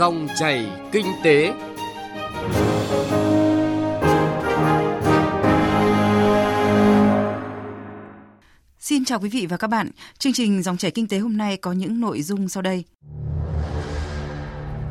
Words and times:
Dòng 0.00 0.28
chảy 0.38 0.70
kinh 0.92 1.06
tế. 1.24 1.52
Xin 8.78 9.04
chào 9.04 9.20
quý 9.20 9.28
vị 9.28 9.46
và 9.46 9.56
các 9.56 9.66
bạn. 9.66 9.90
Chương 10.18 10.32
trình 10.32 10.62
Dòng 10.62 10.76
chảy 10.76 10.90
kinh 10.90 11.08
tế 11.08 11.18
hôm 11.18 11.36
nay 11.36 11.56
có 11.56 11.72
những 11.72 12.00
nội 12.00 12.22
dung 12.22 12.48
sau 12.48 12.62
đây. 12.62 12.84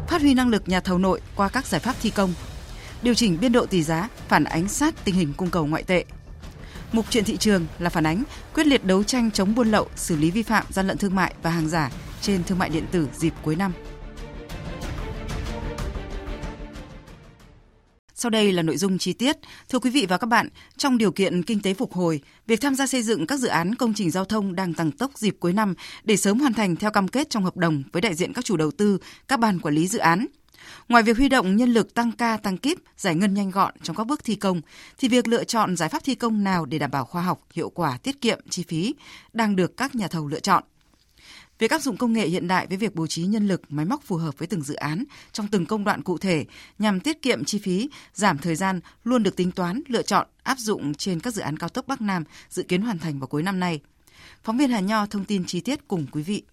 Phát 0.08 0.22
huy 0.22 0.34
năng 0.34 0.50
lực 0.50 0.70
nhà 0.70 0.80
thầu 0.80 0.98
nội 0.98 1.22
qua 1.36 1.50
các 1.50 1.66
giải 1.66 1.82
pháp 1.82 1.96
thi 2.02 2.10
công. 2.10 2.34
Điều 3.02 3.14
chỉnh 3.14 3.38
biên 3.42 3.52
độ 3.52 3.66
tỷ 3.66 3.84
giá 3.84 4.10
phản 4.28 4.44
ánh 4.44 4.68
sát 4.68 5.06
tình 5.06 5.16
hình 5.16 5.34
cung 5.38 5.50
cầu 5.50 5.66
ngoại 5.66 5.84
tệ. 5.84 6.06
Mục 6.92 7.06
chuyện 7.10 7.24
thị 7.24 7.38
trường 7.38 7.66
là 7.80 7.90
phản 7.90 8.06
ánh 8.06 8.24
quyết 8.54 8.68
liệt 8.68 8.86
đấu 8.86 9.04
tranh 9.04 9.32
chống 9.32 9.56
buôn 9.56 9.72
lậu, 9.72 9.88
xử 9.96 10.16
lý 10.16 10.32
vi 10.32 10.44
phạm 10.44 10.66
gian 10.70 10.88
lận 10.88 10.98
thương 10.98 11.16
mại 11.16 11.34
và 11.44 11.50
hàng 11.50 11.70
giả 11.70 11.92
trên 12.22 12.44
thương 12.44 12.60
mại 12.60 12.70
điện 12.70 12.86
tử 12.92 13.08
dịp 13.18 13.34
cuối 13.44 13.56
năm. 13.56 13.72
Sau 18.22 18.30
đây 18.30 18.52
là 18.52 18.62
nội 18.62 18.78
dung 18.78 18.98
chi 18.98 19.14
tiết. 19.14 19.38
Thưa 19.70 19.80
quý 19.80 19.90
vị 19.90 20.06
và 20.10 20.18
các 20.18 20.28
bạn, 20.28 20.50
trong 20.78 20.98
điều 20.98 21.12
kiện 21.12 21.44
kinh 21.44 21.62
tế 21.62 21.74
phục 21.74 21.94
hồi, 21.94 22.22
việc 22.48 22.62
tham 22.62 22.76
gia 22.76 22.88
xây 22.88 23.04
dựng 23.04 23.28
các 23.28 23.40
dự 23.40 23.48
án 23.48 23.76
công 23.76 23.94
trình 23.94 24.12
giao 24.12 24.26
thông 24.26 24.56
đang 24.56 24.74
tăng 24.74 24.92
tốc 24.92 25.12
dịp 25.18 25.36
cuối 25.40 25.54
năm 25.54 25.74
để 26.04 26.18
sớm 26.18 26.40
hoàn 26.40 26.54
thành 26.54 26.76
theo 26.76 26.92
cam 26.92 27.08
kết 27.08 27.30
trong 27.30 27.44
hợp 27.44 27.58
đồng 27.58 27.84
với 27.92 28.02
đại 28.02 28.16
diện 28.16 28.34
các 28.34 28.46
chủ 28.46 28.58
đầu 28.58 28.72
tư, 28.72 28.98
các 29.28 29.40
ban 29.40 29.60
quản 29.60 29.76
lý 29.76 29.88
dự 29.88 30.00
án. 30.00 30.26
Ngoài 30.90 31.04
việc 31.04 31.18
huy 31.18 31.30
động 31.30 31.56
nhân 31.56 31.74
lực 31.74 31.94
tăng 31.94 32.12
ca 32.12 32.38
tăng 32.38 32.58
kíp, 32.58 32.78
giải 32.98 33.16
ngân 33.16 33.34
nhanh 33.34 33.52
gọn 33.52 33.74
trong 33.84 33.96
các 33.96 34.04
bước 34.04 34.24
thi 34.24 34.36
công, 34.36 34.62
thì 34.98 35.08
việc 35.08 35.28
lựa 35.28 35.44
chọn 35.44 35.78
giải 35.78 35.90
pháp 35.90 36.04
thi 36.04 36.16
công 36.16 36.44
nào 36.44 36.66
để 36.66 36.80
đảm 36.80 36.92
bảo 36.92 37.06
khoa 37.06 37.22
học, 37.22 37.40
hiệu 37.54 37.70
quả, 37.70 37.98
tiết 37.98 38.22
kiệm 38.22 38.40
chi 38.50 38.64
phí 38.68 38.96
đang 39.34 39.56
được 39.56 39.78
các 39.78 39.96
nhà 39.96 40.08
thầu 40.08 40.28
lựa 40.28 40.40
chọn. 40.40 40.64
Việc 41.60 41.72
áp 41.72 41.82
dụng 41.82 41.98
công 41.98 42.14
nghệ 42.14 42.28
hiện 42.28 42.48
đại 42.48 42.68
với 42.68 42.78
việc 42.78 42.96
bố 42.96 43.08
trí 43.08 43.24
nhân 43.24 43.48
lực, 43.48 43.62
máy 43.70 43.86
móc 43.86 44.04
phù 44.04 44.16
hợp 44.16 44.38
với 44.38 44.48
từng 44.48 44.62
dự 44.62 44.74
án 44.76 45.04
trong 45.32 45.48
từng 45.48 45.66
công 45.66 45.84
đoạn 45.84 46.02
cụ 46.02 46.18
thể 46.18 46.46
nhằm 46.80 47.00
tiết 47.00 47.22
kiệm 47.22 47.44
chi 47.44 47.60
phí, 47.60 47.90
giảm 48.14 48.38
thời 48.38 48.56
gian 48.56 48.80
luôn 49.04 49.24
được 49.24 49.36
tính 49.36 49.52
toán, 49.52 49.82
lựa 49.88 50.02
chọn, 50.02 50.28
áp 50.44 50.58
dụng 50.60 50.94
trên 50.94 51.20
các 51.20 51.34
dự 51.34 51.42
án 51.42 51.58
cao 51.58 51.70
tốc 51.70 51.88
Bắc 51.88 52.02
Nam 52.02 52.24
dự 52.50 52.64
kiến 52.64 52.82
hoàn 52.82 53.00
thành 53.00 53.20
vào 53.20 53.28
cuối 53.28 53.44
năm 53.44 53.60
nay. 53.60 53.80
Phóng 54.44 54.58
viên 54.58 54.70
Hà 54.70 54.80
Nho 54.80 55.06
thông 55.06 55.26
tin 55.26 55.46
chi 55.46 55.62
tiết 55.62 55.88
cùng 55.88 56.06
quý 56.12 56.24
vị. 56.24 56.44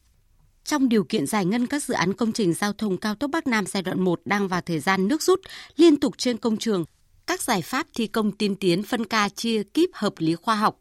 Trong 0.65 0.89
điều 0.89 1.05
kiện 1.05 1.27
giải 1.27 1.45
ngân 1.45 1.67
các 1.67 1.83
dự 1.83 1.95
án 1.95 2.13
công 2.13 2.33
trình 2.33 2.55
giao 2.55 2.73
thông 2.73 2.97
cao 2.97 3.15
tốc 3.15 3.31
Bắc 3.31 3.47
Nam 3.47 3.67
giai 3.67 3.83
đoạn 3.83 4.01
1 4.01 4.21
đang 4.25 4.49
vào 4.49 4.61
thời 4.61 4.81
gian 4.81 5.09
nước 5.09 5.23
rút 5.23 5.41
liên 5.77 6.01
tục 6.01 6.15
trên 6.19 6.37
công 6.37 6.57
trường, 6.57 6.85
các 7.27 7.43
giải 7.43 7.63
pháp 7.63 7.87
thi 7.95 8.07
công 8.07 8.33
tiên 8.33 8.57
tiến 8.57 8.83
phân 8.83 9.05
ca 9.05 9.29
chia 9.29 9.63
kíp 9.63 9.91
hợp 9.93 10.15
lý 10.19 10.35
khoa 10.35 10.57
học 10.57 10.79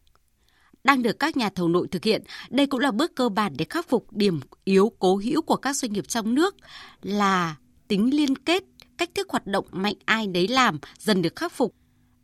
đang 0.85 1.01
được 1.01 1.19
các 1.19 1.37
nhà 1.37 1.49
thầu 1.49 1.67
nội 1.67 1.87
thực 1.91 2.03
hiện. 2.03 2.23
Đây 2.49 2.67
cũng 2.67 2.79
là 2.79 2.91
bước 2.91 3.15
cơ 3.15 3.29
bản 3.29 3.53
để 3.57 3.65
khắc 3.69 3.89
phục 3.89 4.07
điểm 4.11 4.39
yếu 4.63 4.91
cố 4.99 5.17
hữu 5.17 5.41
của 5.41 5.55
các 5.55 5.75
doanh 5.75 5.93
nghiệp 5.93 6.07
trong 6.07 6.35
nước 6.35 6.55
là 7.01 7.55
tính 7.87 8.15
liên 8.15 8.35
kết, 8.35 8.63
cách 8.97 9.09
thức 9.15 9.29
hoạt 9.29 9.47
động 9.47 9.65
mạnh 9.71 9.95
ai 10.05 10.27
đấy 10.27 10.47
làm 10.47 10.79
dần 10.97 11.21
được 11.21 11.35
khắc 11.35 11.51
phục 11.53 11.75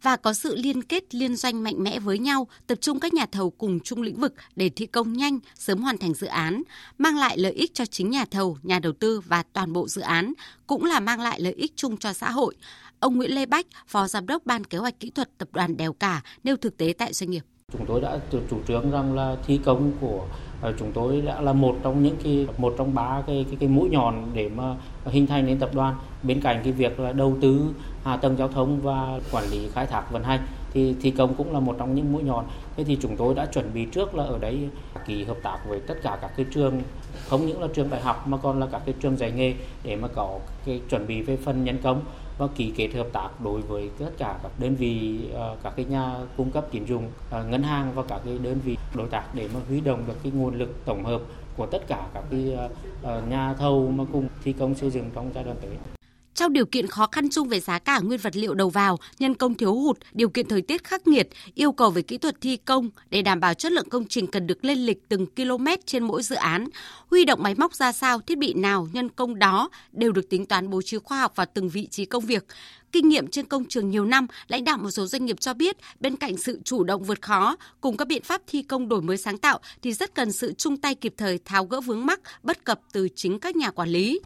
và 0.02 0.16
có 0.16 0.34
sự 0.34 0.56
liên 0.56 0.84
kết 0.84 1.16
liên 1.16 1.36
doanh 1.36 1.64
mạnh 1.64 1.84
mẽ 1.84 2.00
với 2.00 2.20
nhau, 2.20 2.48
tập 2.68 2.78
trung 2.82 3.00
các 3.00 3.14
nhà 3.14 3.26
thầu 3.26 3.50
cùng 3.50 3.80
chung 3.80 4.02
lĩnh 4.02 4.20
vực 4.20 4.34
để 4.56 4.70
thi 4.70 4.86
công 4.86 5.14
nhanh, 5.14 5.40
sớm 5.56 5.82
hoàn 5.82 5.98
thành 5.98 6.14
dự 6.14 6.28
án, 6.28 6.64
mang 6.98 7.18
lại 7.18 7.38
lợi 7.38 7.52
ích 7.52 7.74
cho 7.74 7.86
chính 7.86 8.10
nhà 8.10 8.26
thầu, 8.26 8.58
nhà 8.64 8.80
đầu 8.80 8.94
tư 8.94 9.20
và 9.20 9.44
toàn 9.54 9.74
bộ 9.74 9.88
dự 9.88 10.02
án, 10.02 10.34
cũng 10.68 10.86
là 10.86 11.00
mang 11.00 11.22
lại 11.22 11.42
lợi 11.42 11.54
ích 11.54 11.74
chung 11.76 11.98
cho 11.98 12.14
xã 12.14 12.32
hội. 12.32 12.56
Ông 13.00 13.18
Nguyễn 13.18 13.36
Lê 13.36 13.46
Bách, 13.46 13.66
Phó 13.88 14.08
Giám 14.08 14.28
đốc 14.28 14.46
Ban 14.46 14.64
Kế 14.64 14.78
hoạch 14.78 15.00
Kỹ 15.00 15.10
thuật 15.10 15.38
Tập 15.38 15.50
đoàn 15.52 15.78
Đèo 15.78 15.94
Cả 15.94 16.22
nêu 16.44 16.58
thực 16.58 16.78
tế 16.78 16.94
tại 16.98 17.14
doanh 17.14 17.32
nghiệp. 17.32 17.44
Chúng 17.72 17.86
tôi 17.86 18.02
đã 18.02 18.20
chủ 18.32 18.58
trương 18.68 18.92
rằng 18.92 19.16
là 19.16 19.36
thi 19.48 19.60
công 19.66 19.92
của 20.02 20.26
à, 20.62 20.72
chúng 20.80 20.92
tôi 20.92 21.22
đã 21.22 21.42
là 21.42 21.54
một 21.54 21.76
trong 21.84 22.04
những 22.04 22.16
cái 22.24 22.48
một 22.58 22.76
trong 22.78 22.94
ba 22.94 23.22
cái 23.28 23.46
cái, 23.50 23.58
cái 23.60 23.70
mũi 23.70 23.90
nhọn 23.90 24.26
để 24.34 24.50
mà 24.56 24.76
hình 25.06 25.28
thành 25.28 25.46
nên 25.46 25.60
tập 25.60 25.70
đoàn. 25.74 25.96
Bên 26.24 26.42
cạnh 26.42 26.62
cái 26.64 26.74
việc 26.74 27.00
là 27.00 27.12
đầu 27.12 27.38
tư 27.42 27.62
hạ 28.04 28.18
tầng 28.18 28.38
giao 28.38 28.48
thông 28.48 28.82
và 28.82 29.20
quản 29.32 29.44
lý 29.52 29.70
khai 29.74 29.86
thác 29.86 30.12
vận 30.12 30.24
hành 30.24 30.40
thì 30.74 30.96
thi 31.02 31.12
công 31.12 31.36
cũng 31.36 31.54
là 31.54 31.60
một 31.60 31.76
trong 31.80 31.96
những 31.96 32.14
mũi 32.14 32.24
nhọn. 32.24 32.46
Thế 32.78 32.84
thì 32.84 32.98
chúng 33.02 33.18
tôi 33.18 33.36
đã 33.36 33.46
chuẩn 33.46 33.74
bị 33.74 33.86
trước 33.86 34.16
là 34.16 34.24
ở 34.24 34.38
đấy 34.38 34.70
ký 35.06 35.24
hợp 35.24 35.38
tác 35.44 35.58
với 35.68 35.80
tất 35.80 35.96
cả 36.04 36.18
các 36.22 36.32
cái 36.38 36.46
trường 36.54 36.82
không 37.28 37.46
những 37.46 37.62
là 37.62 37.68
trường 37.74 37.90
đại 37.90 38.02
học 38.02 38.28
mà 38.28 38.38
còn 38.38 38.60
là 38.60 38.68
các 38.72 38.82
cái 38.86 38.96
trường 39.00 39.18
dạy 39.18 39.32
nghề 39.32 39.54
để 39.84 39.96
mà 39.96 40.08
có 40.08 40.40
cái 40.66 40.82
chuẩn 40.90 41.08
bị 41.08 41.22
về 41.22 41.38
phần 41.38 41.64
nhân 41.64 41.78
công 41.84 42.02
và 42.38 42.48
ký 42.56 42.74
kết 42.76 42.94
hợp 42.94 43.08
tác 43.14 43.30
đối 43.44 43.62
với 43.62 43.90
tất 44.00 44.12
cả 44.18 44.40
các 44.44 44.52
đơn 44.60 44.76
vị 44.76 45.20
ờ, 45.34 45.58
các 45.64 45.74
cái 45.76 45.86
nhà 45.86 46.16
cung 46.38 46.52
cấp 46.52 46.66
tín 46.72 46.86
dụng 46.86 47.12
ờ, 47.30 47.44
ngân 47.44 47.64
hàng 47.64 47.92
và 47.96 48.04
các 48.04 48.22
cái 48.26 48.38
đơn 48.38 48.60
vị 48.66 48.78
đối 48.96 49.08
tác 49.08 49.36
để 49.36 49.50
mà 49.54 49.60
huy 49.68 49.82
động 49.82 50.04
được 50.08 50.16
cái 50.24 50.32
nguồn 50.32 50.56
lực 50.56 50.86
tổng 50.86 51.06
hợp 51.06 51.22
của 51.58 51.66
tất 51.66 51.88
cả 51.88 52.08
các 52.14 52.24
cái 52.32 52.58
ờ, 53.04 53.22
nhà 53.30 53.54
thầu 53.54 53.92
mà 53.92 54.04
cùng 54.14 54.28
thi 54.44 54.54
công 54.54 54.76
xây 54.76 54.90
dựng 54.90 55.10
trong 55.16 55.32
giai 55.34 55.44
đoạn 55.44 55.58
tới. 55.62 56.01
Trong 56.36 56.54
điều 56.54 56.66
kiện 56.66 56.88
khó 56.88 57.08
khăn 57.12 57.30
chung 57.30 57.48
về 57.48 57.60
giá 57.60 57.80
cả 57.80 58.00
nguyên 58.00 58.20
vật 58.20 58.36
liệu 58.36 58.54
đầu 58.54 58.70
vào, 58.70 58.98
nhân 59.20 59.36
công 59.36 59.56
thiếu 59.56 59.74
hụt, 59.74 59.98
điều 60.14 60.30
kiện 60.30 60.48
thời 60.48 60.62
tiết 60.62 60.84
khắc 60.84 61.08
nghiệt, 61.08 61.30
yêu 61.56 61.72
cầu 61.72 61.90
về 61.90 62.02
kỹ 62.02 62.18
thuật 62.18 62.42
thi 62.42 62.58
công 62.58 62.90
để 63.10 63.22
đảm 63.22 63.40
bảo 63.40 63.54
chất 63.54 63.72
lượng 63.72 63.90
công 63.90 64.08
trình 64.08 64.28
cần 64.28 64.48
được 64.48 64.66
lên 64.66 64.78
lịch 64.78 65.10
từng 65.10 65.26
km 65.26 65.66
trên 65.86 66.04
mỗi 66.04 66.24
dự 66.24 66.36
án. 66.36 66.68
Huy 67.10 67.26
động 67.26 67.44
máy 67.44 67.56
móc 67.56 67.76
ra 67.76 67.92
sao, 67.92 68.22
thiết 68.22 68.38
bị 68.38 68.54
nào, 68.54 68.88
nhân 68.94 69.10
công 69.10 69.40
đó 69.40 69.70
đều 69.92 70.12
được 70.12 70.30
tính 70.30 70.46
toán 70.46 70.70
bố 70.70 70.82
trí 70.82 70.98
khoa 70.98 71.20
học 71.20 71.36
vào 71.36 71.48
từng 71.54 71.70
vị 71.70 71.88
trí 71.88 72.06
công 72.06 72.26
việc. 72.26 72.46
Kinh 72.92 73.10
nghiệm 73.10 73.28
trên 73.28 73.46
công 73.46 73.66
trường 73.66 73.90
nhiều 73.90 74.06
năm, 74.06 74.28
lãnh 74.48 74.64
đạo 74.64 74.78
một 74.78 74.92
số 74.92 75.06
doanh 75.06 75.26
nghiệp 75.26 75.40
cho 75.40 75.54
biết, 75.54 75.78
bên 76.00 76.16
cạnh 76.16 76.38
sự 76.38 76.60
chủ 76.64 76.84
động 76.84 77.04
vượt 77.04 77.22
khó 77.22 77.56
cùng 77.82 77.98
các 77.98 78.08
biện 78.08 78.24
pháp 78.24 78.42
thi 78.48 78.62
công 78.62 78.90
đổi 78.90 79.02
mới 79.02 79.18
sáng 79.18 79.38
tạo 79.38 79.60
thì 79.82 79.94
rất 79.94 80.16
cần 80.16 80.32
sự 80.32 80.54
chung 80.54 80.78
tay 80.78 80.96
kịp 80.96 81.14
thời 81.18 81.38
tháo 81.46 81.66
gỡ 81.66 81.82
vướng 81.82 82.06
mắc, 82.06 82.20
bất 82.44 82.64
cập 82.64 82.80
từ 82.94 83.08
chính 83.16 83.40
các 83.40 83.56
nhà 83.56 83.72
quản 83.72 83.90
lý. 83.90 84.20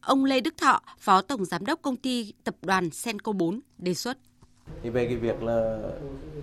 Ông 0.00 0.24
Lê 0.24 0.40
Đức 0.40 0.54
Thọ, 0.56 0.80
Phó 0.98 1.22
Tổng 1.22 1.44
Giám 1.44 1.66
đốc 1.66 1.82
Công 1.82 1.96
ty 1.96 2.32
Tập 2.44 2.54
đoàn 2.62 2.90
Senco 2.90 3.32
4 3.32 3.60
đề 3.78 3.94
xuất. 3.94 4.18
Thì 4.82 4.90
về 4.90 5.06
cái 5.06 5.16
việc 5.16 5.42
là 5.42 5.78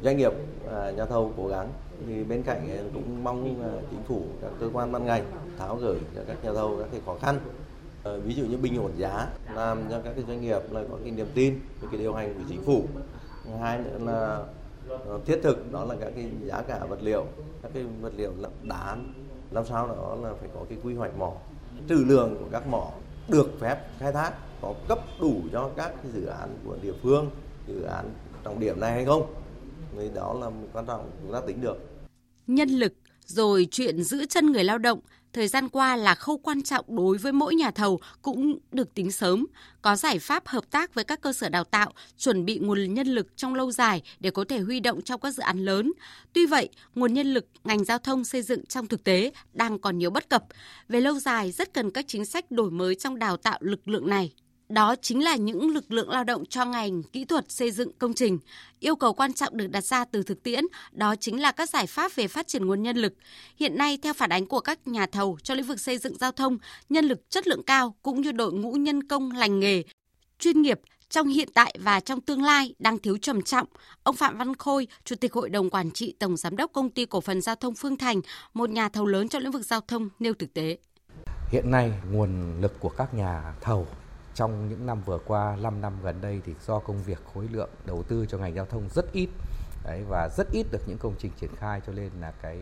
doanh 0.04 0.18
nghiệp, 0.18 0.32
à, 0.72 0.92
nhà 0.92 1.06
thầu 1.06 1.34
cố 1.38 1.48
gắng 1.48 1.70
thì 2.08 2.24
bên 2.24 2.44
cạnh 2.44 2.90
cũng 2.94 3.24
mong 3.24 3.60
chính 3.92 4.04
phủ, 4.08 4.26
các 4.42 4.52
cơ 4.60 4.70
quan 4.74 4.92
ban 4.92 5.06
ngành 5.06 5.26
tháo 5.58 5.76
gỡ 5.76 5.96
cho 6.16 6.22
các 6.28 6.44
nhà 6.44 6.54
thầu 6.54 6.78
các 6.80 6.88
cái 6.92 7.02
khó 7.06 7.18
khăn. 7.22 7.40
Ờ, 8.04 8.20
ví 8.20 8.34
dụ 8.34 8.46
như 8.46 8.58
bình 8.58 8.78
ổn 8.78 8.92
giá 8.98 9.28
làm 9.54 9.84
cho 9.90 10.02
các 10.02 10.14
cái 10.16 10.24
doanh 10.28 10.42
nghiệp 10.42 10.62
là 10.72 10.82
có 10.92 10.98
cái 11.04 11.12
niềm 11.12 11.28
tin 11.34 11.60
với 11.80 11.90
cái 11.92 12.00
điều 12.00 12.14
hành 12.14 12.34
của 12.34 12.44
chính 12.50 12.64
phủ. 12.64 12.86
Hai 13.62 13.78
nữa 13.78 13.98
là 14.00 14.44
ờ, 14.90 15.20
thiết 15.26 15.40
thực 15.44 15.72
đó 15.72 15.86
là 15.86 15.96
các 16.00 16.12
cái 16.16 16.26
giá 16.44 16.62
cả 16.62 16.80
vật 16.90 17.00
liệu, 17.02 17.26
các 17.62 17.72
cái 17.74 17.84
vật 18.02 18.14
liệu 18.18 18.32
đá 18.64 18.98
làm 19.52 19.66
sao 19.66 19.88
đó 19.88 20.18
là 20.22 20.34
phải 20.40 20.50
có 20.54 20.60
cái 20.70 20.78
quy 20.84 20.96
hoạch 20.96 21.18
mỏ 21.18 21.34
trừ 21.88 22.04
lượng 22.08 22.38
của 22.40 22.46
các 22.52 22.68
mỏ 22.68 22.92
được 23.28 23.60
phép 23.60 23.78
khai 24.00 24.12
thác, 24.12 24.34
có 24.62 24.74
cấp 24.88 25.00
đủ 25.22 25.42
cho 25.52 25.70
các 25.78 25.94
cái 26.04 26.12
dự 26.14 26.26
án 26.26 26.58
của 26.66 26.78
địa 26.82 26.94
phương, 27.04 27.30
dự 27.68 27.82
án 27.82 28.06
trọng 28.44 28.60
điểm 28.60 28.80
này 28.80 28.92
hay 28.92 29.06
không? 29.06 29.34
Thì 29.98 30.10
đó 30.16 30.34
là 30.42 30.52
quan 30.74 30.86
trọng 30.86 31.12
chúng 31.24 31.34
ta 31.34 31.42
tính 31.48 31.62
được. 31.62 31.78
Nhân 32.48 32.70
lực 32.70 32.94
rồi 33.26 33.68
chuyện 33.72 34.04
giữ 34.04 34.26
chân 34.26 34.52
người 34.52 34.64
lao 34.64 34.78
động 34.78 35.00
thời 35.36 35.48
gian 35.48 35.70
qua 35.70 35.96
là 35.96 36.16
khâu 36.16 36.38
quan 36.38 36.62
trọng 36.62 36.86
đối 36.96 37.18
với 37.18 37.32
mỗi 37.32 37.56
nhà 37.56 37.72
thầu 37.72 38.00
cũng 38.22 38.60
được 38.72 38.94
tính 38.94 39.12
sớm, 39.12 39.46
có 39.82 39.96
giải 39.96 40.20
pháp 40.20 40.48
hợp 40.48 40.72
tác 40.72 40.94
với 40.94 41.04
các 41.04 41.22
cơ 41.22 41.34
sở 41.34 41.50
đào 41.50 41.64
tạo, 41.64 41.92
chuẩn 42.18 42.46
bị 42.46 42.60
nguồn 42.60 42.94
nhân 42.94 43.08
lực 43.08 43.38
trong 43.38 43.56
lâu 43.56 43.72
dài 43.72 44.02
để 44.20 44.32
có 44.32 44.46
thể 44.50 44.60
huy 44.60 44.80
động 44.80 45.02
trong 45.02 45.22
các 45.22 45.32
dự 45.32 45.44
án 45.44 45.66
lớn. 45.66 45.94
Tuy 46.34 46.46
vậy, 46.46 46.70
nguồn 46.96 47.14
nhân 47.14 47.34
lực 47.34 47.48
ngành 47.64 47.84
giao 47.84 48.00
thông 48.00 48.24
xây 48.24 48.42
dựng 48.42 48.66
trong 48.66 48.88
thực 48.88 49.04
tế 49.04 49.32
đang 49.54 49.80
còn 49.80 49.98
nhiều 49.98 50.10
bất 50.10 50.30
cập. 50.30 50.44
Về 50.90 51.02
lâu 51.02 51.20
dài 51.20 51.52
rất 51.52 51.74
cần 51.74 51.92
các 51.92 52.06
chính 52.08 52.26
sách 52.26 52.52
đổi 52.52 52.72
mới 52.72 52.96
trong 52.96 53.20
đào 53.20 53.38
tạo 53.38 53.58
lực 53.62 53.88
lượng 53.88 54.10
này. 54.10 54.34
Đó 54.70 54.96
chính 55.02 55.24
là 55.24 55.36
những 55.36 55.70
lực 55.70 55.92
lượng 55.92 56.10
lao 56.10 56.24
động 56.24 56.46
cho 56.46 56.66
ngành 56.66 57.04
kỹ 57.04 57.26
thuật 57.26 57.52
xây 57.52 57.72
dựng 57.72 57.92
công 57.98 58.14
trình. 58.14 58.40
Yêu 58.80 58.96
cầu 58.96 59.14
quan 59.14 59.34
trọng 59.34 59.58
được 59.58 59.68
đặt 59.68 59.84
ra 59.84 60.06
từ 60.06 60.24
thực 60.24 60.44
tiễn, 60.44 60.64
đó 60.92 61.16
chính 61.16 61.42
là 61.42 61.52
các 61.52 61.70
giải 61.70 61.88
pháp 61.88 62.16
về 62.16 62.28
phát 62.28 62.48
triển 62.48 62.66
nguồn 62.66 62.84
nhân 62.84 62.98
lực. 62.98 63.14
Hiện 63.56 63.78
nay, 63.78 63.98
theo 64.02 64.14
phản 64.14 64.30
ánh 64.30 64.46
của 64.46 64.60
các 64.60 64.88
nhà 64.88 65.06
thầu 65.06 65.38
cho 65.44 65.54
lĩnh 65.54 65.66
vực 65.66 65.80
xây 65.80 65.98
dựng 65.98 66.18
giao 66.18 66.32
thông, 66.32 66.58
nhân 66.90 67.06
lực 67.06 67.30
chất 67.30 67.48
lượng 67.48 67.64
cao 67.64 67.96
cũng 68.02 68.22
như 68.22 68.32
đội 68.32 68.54
ngũ 68.54 68.72
nhân 68.72 69.08
công 69.08 69.32
lành 69.32 69.60
nghề, 69.60 69.84
chuyên 70.40 70.62
nghiệp 70.62 70.80
trong 71.10 71.28
hiện 71.28 71.50
tại 71.54 71.76
và 71.80 72.00
trong 72.00 72.22
tương 72.22 72.44
lai 72.44 72.76
đang 72.80 72.98
thiếu 72.98 73.18
trầm 73.18 73.42
trọng. 73.42 73.68
Ông 74.04 74.16
Phạm 74.16 74.38
Văn 74.38 74.56
Khôi, 74.56 74.88
Chủ 75.04 75.16
tịch 75.16 75.34
Hội 75.34 75.50
đồng 75.50 75.70
Quản 75.70 75.92
trị 75.92 76.16
Tổng 76.20 76.38
Giám 76.38 76.58
đốc 76.58 76.74
Công 76.74 76.90
ty 76.90 77.06
Cổ 77.06 77.22
phần 77.22 77.42
Giao 77.42 77.56
thông 77.56 77.76
Phương 77.76 77.98
Thành, 77.98 78.22
một 78.54 78.70
nhà 78.70 78.90
thầu 78.90 79.06
lớn 79.06 79.28
trong 79.28 79.42
lĩnh 79.42 79.52
vực 79.52 79.66
giao 79.66 79.82
thông 79.82 80.10
nêu 80.20 80.34
thực 80.34 80.54
tế. 80.54 80.78
Hiện 81.52 81.72
nay, 81.72 81.92
nguồn 82.12 82.62
lực 82.62 82.80
của 82.80 82.90
các 82.90 83.14
nhà 83.14 83.54
thầu 83.62 83.88
trong 84.36 84.70
những 84.70 84.86
năm 84.86 85.02
vừa 85.06 85.20
qua 85.26 85.56
5 85.56 85.82
năm 85.82 85.94
gần 86.04 86.22
đây 86.22 86.42
thì 86.46 86.54
do 86.66 86.80
công 86.80 87.04
việc 87.04 87.20
khối 87.34 87.48
lượng 87.52 87.70
đầu 87.86 88.04
tư 88.04 88.26
cho 88.26 88.38
ngành 88.38 88.56
giao 88.56 88.66
thông 88.66 88.90
rất 88.90 89.12
ít. 89.12 89.30
Đấy, 89.84 90.04
và 90.10 90.30
rất 90.38 90.48
ít 90.52 90.66
được 90.72 90.82
những 90.88 90.98
công 90.98 91.16
trình 91.18 91.32
triển 91.40 91.56
khai, 91.56 91.82
cho 91.88 91.94
nên 91.94 92.10
là 92.22 92.32
cái 92.32 92.60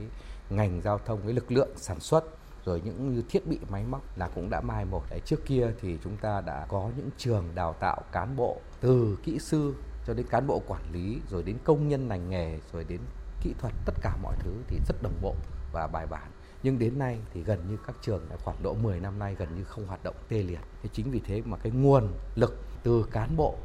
ngành 0.50 0.82
giao 0.82 0.98
thông, 0.98 1.22
cái 1.24 1.34
lực 1.34 1.52
lượng 1.52 1.70
sản 1.76 2.00
xuất, 2.00 2.24
rồi 2.66 2.82
những 2.86 3.24
thiết 3.30 3.48
bị, 3.48 3.60
máy 3.70 3.84
móc 3.84 4.18
là 4.18 4.30
cũng 4.36 4.50
đã 4.50 4.62
mai 4.62 4.86
một. 4.86 5.04
Đấy, 5.10 5.20
trước 5.26 5.46
kia 5.46 5.72
thì 5.82 5.98
chúng 6.04 6.18
ta 6.18 6.42
đã 6.42 6.66
có 6.70 6.90
những 6.98 7.10
trường 7.18 7.46
đào 7.56 7.74
tạo 7.74 8.02
cán 8.12 8.36
bộ 8.36 8.58
từ 8.82 9.18
kỹ 9.24 9.40
sư 9.40 9.76
cho 10.08 10.14
đến 10.14 10.26
cán 10.30 10.48
bộ 10.48 10.62
quản 10.68 10.82
lý, 10.92 11.20
rồi 11.30 11.44
đến 11.44 11.58
công 11.64 11.88
nhân 11.88 12.08
ngành 12.08 12.30
nghề, 12.30 12.60
rồi 12.74 12.84
đến 12.84 13.00
kỹ 13.42 13.54
thuật, 13.60 13.74
tất 13.86 13.94
cả 14.02 14.16
mọi 14.22 14.36
thứ 14.40 14.52
thì 14.68 14.80
rất 14.88 14.96
đồng 15.04 15.18
bộ 15.22 15.36
và 15.74 15.88
bài 15.88 16.08
bản 16.08 16.32
nhưng 16.64 16.80
đến 16.80 17.00
nay 17.00 17.20
thì 17.34 17.44
gần 17.44 17.60
như 17.70 17.78
các 17.88 17.96
trường 18.02 18.26
đã 18.30 18.36
khoảng 18.44 18.64
độ 18.64 18.74
10 18.74 19.00
năm 19.00 19.20
nay 19.20 19.36
gần 19.40 19.48
như 19.56 19.64
không 19.64 19.88
hoạt 19.88 20.04
động 20.04 20.16
tê 20.30 20.38
liệt. 20.38 20.60
Thế 20.84 20.90
chính 20.94 21.12
vì 21.12 21.22
thế 21.26 21.42
mà 21.46 21.58
cái 21.58 21.72
nguồn 21.72 22.14
lực 22.36 22.58
từ 22.84 23.06
cán 23.12 23.38
bộ 23.38 23.56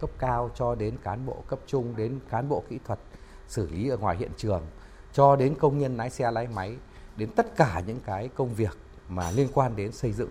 cấp 0.00 0.10
cao 0.18 0.50
cho 0.54 0.74
đến 0.74 0.96
cán 1.04 1.26
bộ 1.26 1.44
cấp 1.48 1.58
trung, 1.66 1.96
đến 1.96 2.18
cán 2.30 2.48
bộ 2.48 2.64
kỹ 2.68 2.78
thuật 2.84 2.98
xử 3.48 3.68
lý 3.70 3.88
ở 3.88 3.96
ngoài 3.96 4.16
hiện 4.16 4.30
trường, 4.36 4.62
cho 5.12 5.36
đến 5.36 5.54
công 5.54 5.78
nhân 5.78 5.96
lái 5.96 6.10
xe, 6.10 6.30
lái 6.30 6.46
máy, 6.46 6.76
đến 7.16 7.30
tất 7.36 7.56
cả 7.56 7.82
những 7.86 8.00
cái 8.06 8.28
công 8.28 8.54
việc 8.54 8.76
mà 9.08 9.30
liên 9.30 9.48
quan 9.54 9.76
đến 9.76 9.92
xây 9.92 10.12
dựng 10.12 10.30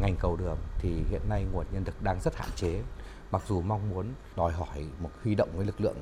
ngành 0.00 0.16
cầu 0.20 0.36
đường 0.36 0.58
thì 0.78 1.02
hiện 1.10 1.22
nay 1.28 1.46
nguồn 1.52 1.66
nhân 1.72 1.84
lực 1.86 2.02
đang 2.02 2.20
rất 2.20 2.36
hạn 2.36 2.48
chế 2.56 2.82
mặc 3.30 3.42
dù 3.48 3.60
mong 3.60 3.90
muốn 3.90 4.06
đòi 4.36 4.52
hỏi 4.52 4.86
một 4.98 5.10
huy 5.22 5.34
động 5.34 5.48
với 5.54 5.66
lực 5.66 5.80
lượng 5.80 5.96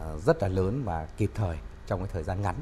ờ, 0.00 0.18
rất 0.18 0.42
là 0.42 0.48
lớn 0.48 0.82
và 0.84 1.06
kịp 1.16 1.30
thời 1.34 1.56
trong 1.86 2.00
cái 2.00 2.08
thời 2.12 2.22
gian 2.22 2.42
ngắn. 2.42 2.54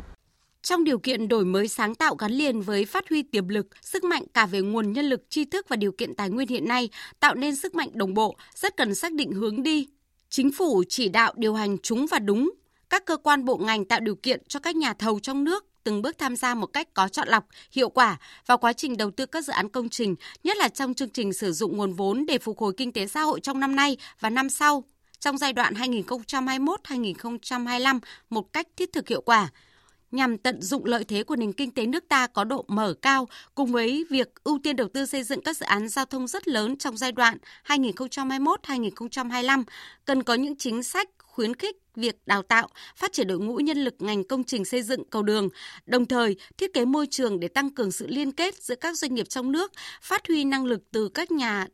Trong 0.63 0.85
điều 0.85 0.99
kiện 0.99 1.29
đổi 1.29 1.45
mới 1.45 1.69
sáng 1.69 1.95
tạo 1.95 2.15
gắn 2.15 2.33
liền 2.33 2.61
với 2.61 2.85
phát 2.85 3.09
huy 3.09 3.23
tiềm 3.23 3.49
lực, 3.49 3.67
sức 3.83 4.05
mạnh 4.05 4.25
cả 4.35 4.47
về 4.47 4.61
nguồn 4.61 4.93
nhân 4.93 5.07
lực, 5.07 5.23
tri 5.29 5.45
thức 5.45 5.69
và 5.69 5.77
điều 5.77 5.93
kiện 5.93 6.15
tài 6.15 6.31
nguyên 6.31 6.49
hiện 6.49 6.69
nay, 6.69 6.89
tạo 7.21 7.35
nên 7.35 7.57
sức 7.57 7.75
mạnh 7.75 7.89
đồng 7.93 8.15
bộ, 8.15 8.37
rất 8.55 8.77
cần 8.77 8.95
xác 8.95 9.13
định 9.13 9.33
hướng 9.33 9.63
đi. 9.63 9.89
Chính 10.29 10.53
phủ 10.53 10.85
chỉ 10.89 11.09
đạo 11.09 11.33
điều 11.37 11.55
hành 11.55 11.79
chúng 11.79 12.07
và 12.07 12.19
đúng, 12.19 12.51
các 12.91 13.05
cơ 13.05 13.17
quan 13.17 13.45
bộ 13.45 13.57
ngành 13.57 13.85
tạo 13.85 14.01
điều 14.01 14.15
kiện 14.15 14.43
cho 14.49 14.61
các 14.61 14.77
nhà 14.77 14.95
thầu 14.95 15.21
trong 15.21 15.45
nước 15.45 15.67
từng 15.85 16.03
bước 16.03 16.19
tham 16.19 16.37
gia 16.37 16.55
một 16.55 16.67
cách 16.67 16.95
có 16.95 17.09
chọn 17.09 17.29
lọc, 17.29 17.45
hiệu 17.73 17.89
quả 17.89 18.19
vào 18.47 18.59
quá 18.59 18.73
trình 18.73 18.97
đầu 18.97 19.11
tư 19.11 19.27
các 19.27 19.45
dự 19.45 19.53
án 19.53 19.69
công 19.69 19.89
trình, 19.89 20.15
nhất 20.45 20.57
là 20.57 20.69
trong 20.69 20.95
chương 20.95 21.11
trình 21.11 21.33
sử 21.33 21.53
dụng 21.53 21.77
nguồn 21.77 21.93
vốn 21.93 22.27
để 22.27 22.39
phục 22.39 22.59
hồi 22.59 22.73
kinh 22.77 22.93
tế 22.93 23.07
xã 23.07 23.23
hội 23.23 23.41
trong 23.41 23.61
năm 23.61 23.77
nay 23.77 23.97
và 24.21 24.31
năm 24.31 24.51
sau, 24.51 24.85
trong 25.19 25.39
giai 25.39 25.53
đoạn 25.53 25.75
2021-2025 25.75 28.01
một 28.31 28.53
cách 28.53 28.67
thiết 28.77 28.93
thực 28.93 29.09
hiệu 29.09 29.21
quả 29.21 29.49
nhằm 30.11 30.39
tận 30.39 30.63
dụng 30.63 30.85
lợi 30.85 31.05
thế 31.05 31.23
của 31.23 31.37
nền 31.37 31.53
kinh 31.53 31.71
tế 31.71 31.87
nước 31.87 32.05
ta 32.09 32.27
có 32.27 32.45
độ 32.45 32.65
mở 32.69 32.95
cao 33.03 33.29
cùng 33.55 33.73
với 33.73 34.05
việc 34.11 34.29
ưu 34.45 34.59
tiên 34.63 34.77
đầu 34.77 34.89
tư 34.95 35.07
xây 35.07 35.23
dựng 35.23 35.43
các 35.43 35.57
dự 35.57 35.67
án 35.67 35.89
giao 35.89 36.05
thông 36.05 36.27
rất 36.27 36.49
lớn 36.49 36.77
trong 36.77 36.97
giai 36.97 37.13
đoạn 37.13 37.39
2021-2025 37.67 39.65
cần 40.05 40.23
có 40.23 40.35
những 40.35 40.57
chính 40.57 40.83
sách 40.83 41.09
khuyến 41.19 41.55
khích 41.55 41.77
việc 41.97 42.17
đào 42.27 42.43
tạo, 42.43 42.69
phát 42.97 43.13
triển 43.13 43.27
đội 43.27 43.39
ngũ 43.39 43.57
nhân 43.57 43.79
lực 43.79 43.95
ngành 43.99 44.25
công 44.25 44.45
trình 44.45 44.65
xây 44.65 44.83
dựng 44.83 45.05
cầu 45.11 45.23
đường, 45.23 45.49
đồng 45.87 46.07
thời 46.07 46.37
thiết 46.59 46.75
kế 46.75 46.85
môi 46.85 47.07
trường 47.11 47.41
để 47.41 47.49
tăng 47.49 47.71
cường 47.71 47.93
sự 47.93 48.07
liên 48.07 48.33
kết 48.33 48.63
giữa 48.63 48.75
các 48.75 48.99
doanh 48.99 49.15
nghiệp 49.15 49.29
trong 49.29 49.53
nước, 49.53 49.73
phát 50.03 50.29
huy 50.29 50.45
năng 50.45 50.65
lực 50.65 50.83
từ 50.93 51.09
các 51.09 51.31
nhà 51.31 51.67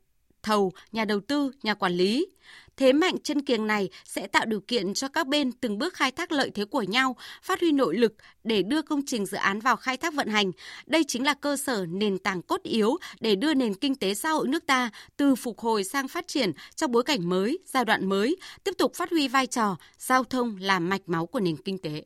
thầu, 0.43 0.73
nhà 0.91 1.05
đầu 1.05 1.19
tư, 1.19 1.51
nhà 1.63 1.73
quản 1.73 1.93
lý. 1.93 2.27
Thế 2.77 2.93
mạnh 2.93 3.15
chân 3.23 3.41
kiềng 3.41 3.67
này 3.67 3.89
sẽ 4.05 4.27
tạo 4.27 4.45
điều 4.45 4.59
kiện 4.59 4.93
cho 4.93 5.07
các 5.07 5.27
bên 5.27 5.51
từng 5.51 5.77
bước 5.77 5.93
khai 5.93 6.11
thác 6.11 6.31
lợi 6.31 6.51
thế 6.55 6.65
của 6.65 6.81
nhau, 6.81 7.15
phát 7.43 7.61
huy 7.61 7.71
nội 7.71 7.97
lực 7.97 8.13
để 8.43 8.63
đưa 8.63 8.81
công 8.81 9.01
trình 9.05 9.25
dự 9.25 9.37
án 9.37 9.59
vào 9.59 9.75
khai 9.75 9.97
thác 9.97 10.13
vận 10.13 10.27
hành. 10.27 10.51
Đây 10.85 11.03
chính 11.07 11.25
là 11.25 11.33
cơ 11.33 11.57
sở 11.57 11.85
nền 11.89 12.17
tảng 12.17 12.41
cốt 12.41 12.63
yếu 12.63 12.97
để 13.19 13.35
đưa 13.35 13.53
nền 13.53 13.73
kinh 13.73 13.95
tế 13.95 14.13
xã 14.13 14.29
hội 14.29 14.47
nước 14.47 14.65
ta 14.65 14.89
từ 15.17 15.35
phục 15.35 15.59
hồi 15.59 15.83
sang 15.83 16.07
phát 16.07 16.27
triển 16.27 16.51
trong 16.75 16.91
bối 16.91 17.03
cảnh 17.03 17.29
mới, 17.29 17.59
giai 17.65 17.85
đoạn 17.85 18.09
mới, 18.09 18.37
tiếp 18.63 18.71
tục 18.77 18.95
phát 18.95 19.11
huy 19.11 19.27
vai 19.27 19.47
trò 19.47 19.77
giao 19.97 20.23
thông 20.23 20.57
là 20.59 20.79
mạch 20.79 21.01
máu 21.05 21.25
của 21.25 21.39
nền 21.39 21.57
kinh 21.57 21.77
tế. 21.77 22.03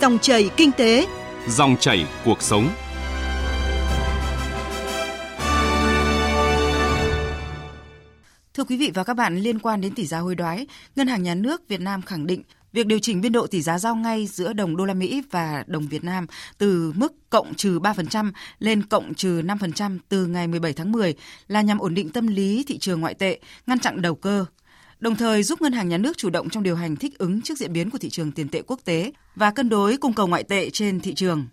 Dòng 0.00 0.18
chảy 0.18 0.50
kinh 0.56 0.72
tế, 0.72 1.06
dòng 1.48 1.76
chảy 1.80 2.06
cuộc 2.24 2.42
sống. 2.42 2.68
Thưa 8.58 8.64
quý 8.64 8.76
vị 8.76 8.90
và 8.94 9.04
các 9.04 9.14
bạn, 9.14 9.36
liên 9.36 9.58
quan 9.58 9.80
đến 9.80 9.94
tỷ 9.94 10.06
giá 10.06 10.18
hối 10.18 10.34
đoái, 10.34 10.66
Ngân 10.96 11.06
hàng 11.06 11.22
Nhà 11.22 11.34
nước 11.34 11.68
Việt 11.68 11.80
Nam 11.80 12.02
khẳng 12.02 12.26
định 12.26 12.42
việc 12.72 12.86
điều 12.86 12.98
chỉnh 12.98 13.20
biên 13.20 13.32
độ 13.32 13.46
tỷ 13.46 13.62
giá 13.62 13.78
giao 13.78 13.96
ngay 13.96 14.26
giữa 14.26 14.52
đồng 14.52 14.76
đô 14.76 14.84
la 14.84 14.94
Mỹ 14.94 15.22
và 15.30 15.64
đồng 15.66 15.88
Việt 15.88 16.04
Nam 16.04 16.26
từ 16.58 16.92
mức 16.96 17.30
cộng 17.30 17.54
trừ 17.54 17.78
3% 17.78 18.32
lên 18.58 18.82
cộng 18.82 19.14
trừ 19.14 19.42
5% 19.42 19.98
từ 20.08 20.26
ngày 20.26 20.48
17 20.48 20.72
tháng 20.72 20.92
10 20.92 21.14
là 21.48 21.62
nhằm 21.62 21.78
ổn 21.78 21.94
định 21.94 22.10
tâm 22.10 22.26
lý 22.26 22.64
thị 22.66 22.78
trường 22.78 23.00
ngoại 23.00 23.14
tệ, 23.14 23.40
ngăn 23.66 23.78
chặn 23.78 24.02
đầu 24.02 24.14
cơ, 24.14 24.44
đồng 25.00 25.16
thời 25.16 25.42
giúp 25.42 25.62
ngân 25.62 25.72
hàng 25.72 25.88
nhà 25.88 25.98
nước 25.98 26.16
chủ 26.16 26.30
động 26.30 26.50
trong 26.50 26.62
điều 26.62 26.76
hành 26.76 26.96
thích 26.96 27.18
ứng 27.18 27.42
trước 27.42 27.58
diễn 27.58 27.72
biến 27.72 27.90
của 27.90 27.98
thị 27.98 28.10
trường 28.10 28.32
tiền 28.32 28.48
tệ 28.48 28.62
quốc 28.66 28.80
tế 28.84 29.12
và 29.36 29.50
cân 29.50 29.68
đối 29.68 29.96
cung 29.96 30.12
cầu 30.12 30.26
ngoại 30.26 30.42
tệ 30.44 30.70
trên 30.70 31.00
thị 31.00 31.14
trường. 31.14 31.46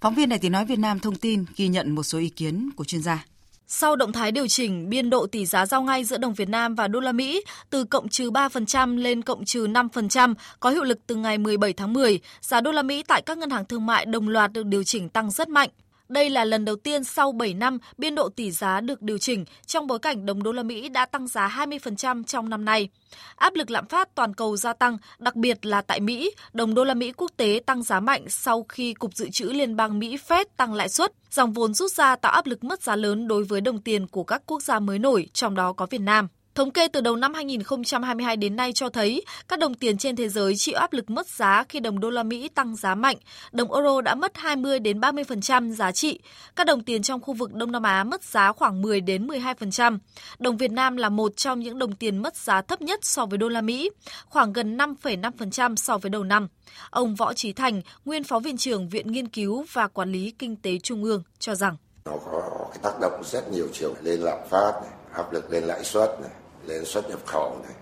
Phóng 0.00 0.14
viên 0.14 0.28
Đài 0.28 0.38
Tiếng 0.38 0.52
nói 0.52 0.64
Việt 0.64 0.78
Nam 0.78 0.98
thông 0.98 1.16
tin 1.16 1.44
ghi 1.56 1.68
nhận 1.68 1.94
một 1.94 2.02
số 2.02 2.18
ý 2.18 2.28
kiến 2.28 2.70
của 2.76 2.84
chuyên 2.84 3.02
gia. 3.02 3.24
Sau 3.72 3.96
động 3.96 4.12
thái 4.12 4.32
điều 4.32 4.46
chỉnh 4.48 4.88
biên 4.88 5.10
độ 5.10 5.26
tỷ 5.26 5.46
giá 5.46 5.66
giao 5.66 5.82
ngay 5.82 6.04
giữa 6.04 6.18
đồng 6.18 6.34
Việt 6.34 6.48
Nam 6.48 6.74
và 6.74 6.88
đô 6.88 7.00
la 7.00 7.12
Mỹ 7.12 7.44
từ 7.70 7.84
cộng 7.84 8.08
trừ 8.08 8.30
3% 8.30 8.96
lên 8.96 9.22
cộng 9.22 9.44
trừ 9.44 9.66
5% 9.66 10.34
có 10.60 10.70
hiệu 10.70 10.84
lực 10.84 10.98
từ 11.06 11.14
ngày 11.14 11.38
17 11.38 11.72
tháng 11.72 11.92
10, 11.92 12.20
giá 12.40 12.60
đô 12.60 12.72
la 12.72 12.82
Mỹ 12.82 13.02
tại 13.08 13.22
các 13.22 13.38
ngân 13.38 13.50
hàng 13.50 13.64
thương 13.64 13.86
mại 13.86 14.06
đồng 14.06 14.28
loạt 14.28 14.52
được 14.52 14.66
điều 14.66 14.84
chỉnh 14.84 15.08
tăng 15.08 15.30
rất 15.30 15.48
mạnh. 15.48 15.70
Đây 16.10 16.30
là 16.30 16.44
lần 16.44 16.64
đầu 16.64 16.76
tiên 16.76 17.04
sau 17.04 17.32
7 17.32 17.54
năm 17.54 17.78
biên 17.98 18.14
độ 18.14 18.28
tỷ 18.28 18.50
giá 18.50 18.80
được 18.80 19.02
điều 19.02 19.18
chỉnh 19.18 19.44
trong 19.66 19.86
bối 19.86 19.98
cảnh 19.98 20.26
đồng 20.26 20.42
đô 20.42 20.52
la 20.52 20.62
Mỹ 20.62 20.88
đã 20.88 21.06
tăng 21.06 21.28
giá 21.28 21.48
20% 21.48 22.24
trong 22.24 22.48
năm 22.48 22.64
nay. 22.64 22.88
Áp 23.36 23.54
lực 23.54 23.70
lạm 23.70 23.86
phát 23.86 24.14
toàn 24.14 24.34
cầu 24.34 24.56
gia 24.56 24.72
tăng, 24.72 24.98
đặc 25.18 25.36
biệt 25.36 25.66
là 25.66 25.82
tại 25.82 26.00
Mỹ, 26.00 26.30
đồng 26.52 26.74
đô 26.74 26.84
la 26.84 26.94
Mỹ 26.94 27.12
quốc 27.16 27.30
tế 27.36 27.60
tăng 27.66 27.82
giá 27.82 28.00
mạnh 28.00 28.24
sau 28.28 28.66
khi 28.68 28.94
Cục 28.94 29.14
Dự 29.14 29.30
trữ 29.30 29.44
Liên 29.44 29.76
bang 29.76 29.98
Mỹ 29.98 30.16
Fed 30.28 30.44
tăng 30.56 30.74
lãi 30.74 30.88
suất. 30.88 31.12
Dòng 31.30 31.52
vốn 31.52 31.74
rút 31.74 31.92
ra 31.92 32.16
tạo 32.16 32.32
áp 32.32 32.46
lực 32.46 32.64
mất 32.64 32.82
giá 32.82 32.96
lớn 32.96 33.28
đối 33.28 33.44
với 33.44 33.60
đồng 33.60 33.80
tiền 33.80 34.06
của 34.06 34.24
các 34.24 34.42
quốc 34.46 34.62
gia 34.62 34.78
mới 34.78 34.98
nổi, 34.98 35.26
trong 35.32 35.54
đó 35.54 35.72
có 35.72 35.86
Việt 35.86 36.00
Nam. 36.00 36.28
Thống 36.60 36.70
kê 36.70 36.88
từ 36.88 37.00
đầu 37.00 37.16
năm 37.16 37.34
2022 37.34 38.36
đến 38.36 38.56
nay 38.56 38.72
cho 38.72 38.88
thấy 38.88 39.24
các 39.48 39.58
đồng 39.58 39.74
tiền 39.74 39.98
trên 39.98 40.16
thế 40.16 40.28
giới 40.28 40.56
chịu 40.56 40.76
áp 40.76 40.92
lực 40.92 41.10
mất 41.10 41.26
giá 41.26 41.64
khi 41.68 41.80
đồng 41.80 42.00
đô 42.00 42.10
la 42.10 42.22
Mỹ 42.22 42.48
tăng 42.48 42.76
giá 42.76 42.94
mạnh. 42.94 43.16
Đồng 43.52 43.72
euro 43.72 44.00
đã 44.00 44.14
mất 44.14 44.36
20 44.36 44.78
đến 44.78 45.00
30% 45.00 45.72
giá 45.72 45.92
trị. 45.92 46.20
Các 46.56 46.66
đồng 46.66 46.84
tiền 46.84 47.02
trong 47.02 47.20
khu 47.20 47.34
vực 47.34 47.54
Đông 47.54 47.72
Nam 47.72 47.82
Á 47.82 48.04
mất 48.04 48.24
giá 48.24 48.52
khoảng 48.52 48.82
10 48.82 49.00
đến 49.00 49.26
12%. 49.26 49.98
Đồng 50.38 50.56
Việt 50.56 50.72
Nam 50.72 50.96
là 50.96 51.08
một 51.08 51.36
trong 51.36 51.60
những 51.60 51.78
đồng 51.78 51.96
tiền 51.96 52.18
mất 52.18 52.36
giá 52.36 52.62
thấp 52.62 52.82
nhất 52.82 53.00
so 53.02 53.26
với 53.26 53.38
đô 53.38 53.48
la 53.48 53.60
Mỹ, 53.60 53.90
khoảng 54.26 54.52
gần 54.52 54.76
5,5% 54.76 55.76
so 55.76 55.98
với 55.98 56.10
đầu 56.10 56.24
năm. 56.24 56.48
Ông 56.90 57.14
Võ 57.14 57.34
Trí 57.34 57.52
Thành, 57.52 57.82
nguyên 58.04 58.24
phó 58.24 58.38
viện 58.38 58.56
trưởng 58.56 58.88
Viện 58.88 59.12
Nghiên 59.12 59.28
cứu 59.28 59.64
và 59.72 59.88
Quản 59.88 60.12
lý 60.12 60.30
Kinh 60.38 60.56
tế 60.56 60.78
Trung 60.78 61.04
ương 61.04 61.22
cho 61.38 61.54
rằng 61.54 61.76
nó 62.04 62.12
có 62.24 62.42
cái 62.70 62.78
tác 62.82 63.00
động 63.00 63.22
rất 63.24 63.52
nhiều 63.52 63.68
chiều 63.72 63.94
lên 64.02 64.20
lạm 64.20 64.38
phát 64.50 64.72
này, 64.82 64.92
áp 65.12 65.32
lực 65.32 65.50
lên 65.50 65.64
lãi 65.64 65.84
suất 65.84 66.20
này, 66.20 66.30
lên 66.66 66.84
xuất 66.84 67.10
nhập 67.10 67.20
khẩu 67.26 67.56
này, 67.62 67.74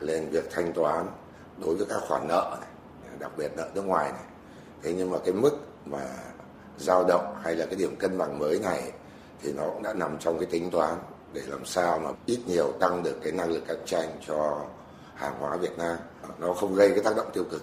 lên 0.00 0.28
việc 0.30 0.50
thanh 0.50 0.72
toán 0.72 1.06
đối 1.58 1.74
với 1.74 1.86
các 1.88 2.00
khoản 2.08 2.28
nợ 2.28 2.56
này, 2.60 2.70
đặc 3.18 3.30
biệt 3.36 3.52
nợ 3.56 3.68
nước 3.74 3.82
ngoài 3.82 4.12
này. 4.12 4.24
Thế 4.82 4.92
nhưng 4.92 5.10
mà 5.10 5.18
cái 5.24 5.34
mức 5.34 5.58
mà 5.84 6.06
dao 6.78 7.04
động 7.04 7.36
hay 7.42 7.54
là 7.54 7.66
cái 7.66 7.74
điểm 7.74 7.96
cân 7.96 8.18
bằng 8.18 8.38
mới 8.38 8.58
này 8.58 8.92
thì 9.42 9.52
nó 9.52 9.62
cũng 9.64 9.82
đã 9.82 9.92
nằm 9.92 10.18
trong 10.18 10.38
cái 10.38 10.46
tính 10.46 10.70
toán 10.70 10.94
để 11.32 11.42
làm 11.46 11.64
sao 11.64 11.98
mà 11.98 12.10
ít 12.26 12.40
nhiều 12.46 12.72
tăng 12.80 13.02
được 13.02 13.16
cái 13.22 13.32
năng 13.32 13.50
lực 13.50 13.62
cạnh 13.68 13.82
tranh 13.86 14.08
cho 14.26 14.60
hàng 15.14 15.34
hóa 15.40 15.56
Việt 15.56 15.78
Nam. 15.78 15.96
Nó 16.38 16.52
không 16.52 16.74
gây 16.74 16.90
cái 16.90 17.00
tác 17.04 17.16
động 17.16 17.30
tiêu 17.32 17.44
cực 17.50 17.62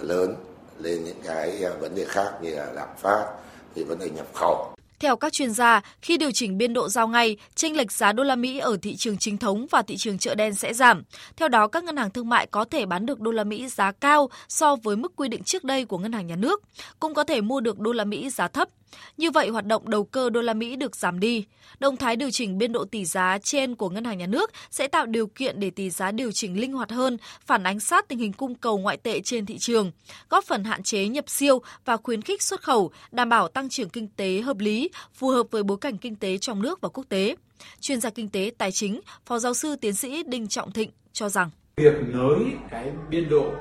lớn 0.00 0.34
lên 0.78 1.04
những 1.04 1.20
cái 1.24 1.64
vấn 1.80 1.94
đề 1.94 2.04
khác 2.08 2.32
như 2.40 2.54
là 2.54 2.72
lạm 2.72 2.88
phát, 2.96 3.34
thì 3.74 3.84
vấn 3.84 3.98
đề 3.98 4.10
nhập 4.10 4.26
khẩu 4.34 4.66
theo 5.00 5.16
các 5.16 5.32
chuyên 5.32 5.50
gia, 5.50 5.80
khi 6.02 6.18
điều 6.18 6.30
chỉnh 6.30 6.58
biên 6.58 6.72
độ 6.72 6.88
giao 6.88 7.08
ngay, 7.08 7.36
chênh 7.54 7.76
lệch 7.76 7.92
giá 7.92 8.12
đô 8.12 8.22
la 8.22 8.36
Mỹ 8.36 8.58
ở 8.58 8.76
thị 8.82 8.96
trường 8.96 9.18
chính 9.18 9.38
thống 9.38 9.66
và 9.70 9.82
thị 9.82 9.96
trường 9.96 10.18
chợ 10.18 10.34
đen 10.34 10.54
sẽ 10.54 10.74
giảm. 10.74 11.02
Theo 11.36 11.48
đó, 11.48 11.66
các 11.66 11.84
ngân 11.84 11.96
hàng 11.96 12.10
thương 12.10 12.28
mại 12.28 12.46
có 12.46 12.64
thể 12.64 12.86
bán 12.86 13.06
được 13.06 13.20
đô 13.20 13.30
la 13.30 13.44
Mỹ 13.44 13.68
giá 13.68 13.92
cao 13.92 14.28
so 14.48 14.76
với 14.76 14.96
mức 14.96 15.12
quy 15.16 15.28
định 15.28 15.42
trước 15.42 15.64
đây 15.64 15.84
của 15.84 15.98
ngân 15.98 16.12
hàng 16.12 16.26
nhà 16.26 16.36
nước, 16.36 16.62
cũng 17.00 17.14
có 17.14 17.24
thể 17.24 17.40
mua 17.40 17.60
được 17.60 17.78
đô 17.78 17.92
la 17.92 18.04
Mỹ 18.04 18.30
giá 18.30 18.48
thấp. 18.48 18.68
Như 19.16 19.30
vậy, 19.30 19.48
hoạt 19.48 19.66
động 19.66 19.90
đầu 19.90 20.04
cơ 20.04 20.30
đô 20.30 20.40
la 20.40 20.54
Mỹ 20.54 20.76
được 20.76 20.96
giảm 20.96 21.20
đi. 21.20 21.44
Động 21.78 21.96
thái 21.96 22.16
điều 22.16 22.30
chỉnh 22.30 22.58
biên 22.58 22.72
độ 22.72 22.84
tỷ 22.84 23.04
giá 23.04 23.38
trên 23.42 23.74
của 23.74 23.90
ngân 23.90 24.04
hàng 24.04 24.18
nhà 24.18 24.26
nước 24.26 24.50
sẽ 24.70 24.88
tạo 24.88 25.06
điều 25.06 25.26
kiện 25.26 25.60
để 25.60 25.70
tỷ 25.70 25.90
giá 25.90 26.10
điều 26.10 26.32
chỉnh 26.32 26.60
linh 26.60 26.72
hoạt 26.72 26.90
hơn, 26.90 27.16
phản 27.46 27.64
ánh 27.64 27.80
sát 27.80 28.08
tình 28.08 28.18
hình 28.18 28.32
cung 28.32 28.54
cầu 28.54 28.78
ngoại 28.78 28.96
tệ 28.96 29.20
trên 29.20 29.46
thị 29.46 29.58
trường, 29.58 29.90
góp 30.30 30.44
phần 30.44 30.64
hạn 30.64 30.82
chế 30.82 31.08
nhập 31.08 31.24
siêu 31.28 31.62
và 31.84 31.96
khuyến 31.96 32.22
khích 32.22 32.42
xuất 32.42 32.62
khẩu, 32.62 32.90
đảm 33.12 33.28
bảo 33.28 33.48
tăng 33.48 33.68
trưởng 33.68 33.88
kinh 33.88 34.08
tế 34.08 34.40
hợp 34.40 34.58
lý, 34.58 34.90
phù 35.14 35.28
hợp 35.28 35.46
với 35.50 35.62
bối 35.62 35.78
cảnh 35.80 35.98
kinh 35.98 36.16
tế 36.16 36.38
trong 36.38 36.62
nước 36.62 36.80
và 36.80 36.88
quốc 36.88 37.04
tế. 37.08 37.36
Chuyên 37.80 38.00
gia 38.00 38.10
kinh 38.10 38.28
tế 38.28 38.50
tài 38.58 38.72
chính, 38.72 39.00
Phó 39.26 39.38
giáo 39.38 39.54
sư 39.54 39.76
tiến 39.76 39.94
sĩ 39.94 40.22
Đinh 40.22 40.48
Trọng 40.48 40.72
Thịnh 40.72 40.90
cho 41.12 41.28
rằng 41.28 41.50
việc 41.76 41.94
nới 42.06 42.38
cái 42.70 42.92
biên 43.10 43.28
độ 43.28 43.52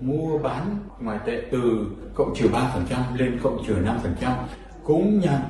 mua 0.00 0.38
bán 0.38 0.88
ngoại 1.00 1.18
tệ 1.26 1.42
từ 1.52 1.86
cộng 2.14 2.34
trừ 2.34 2.48
3% 2.48 3.16
lên 3.16 3.40
cộng 3.42 3.64
trừ 3.66 3.74
5% 3.74 4.32
cũng 4.88 5.20
nhằm 5.20 5.40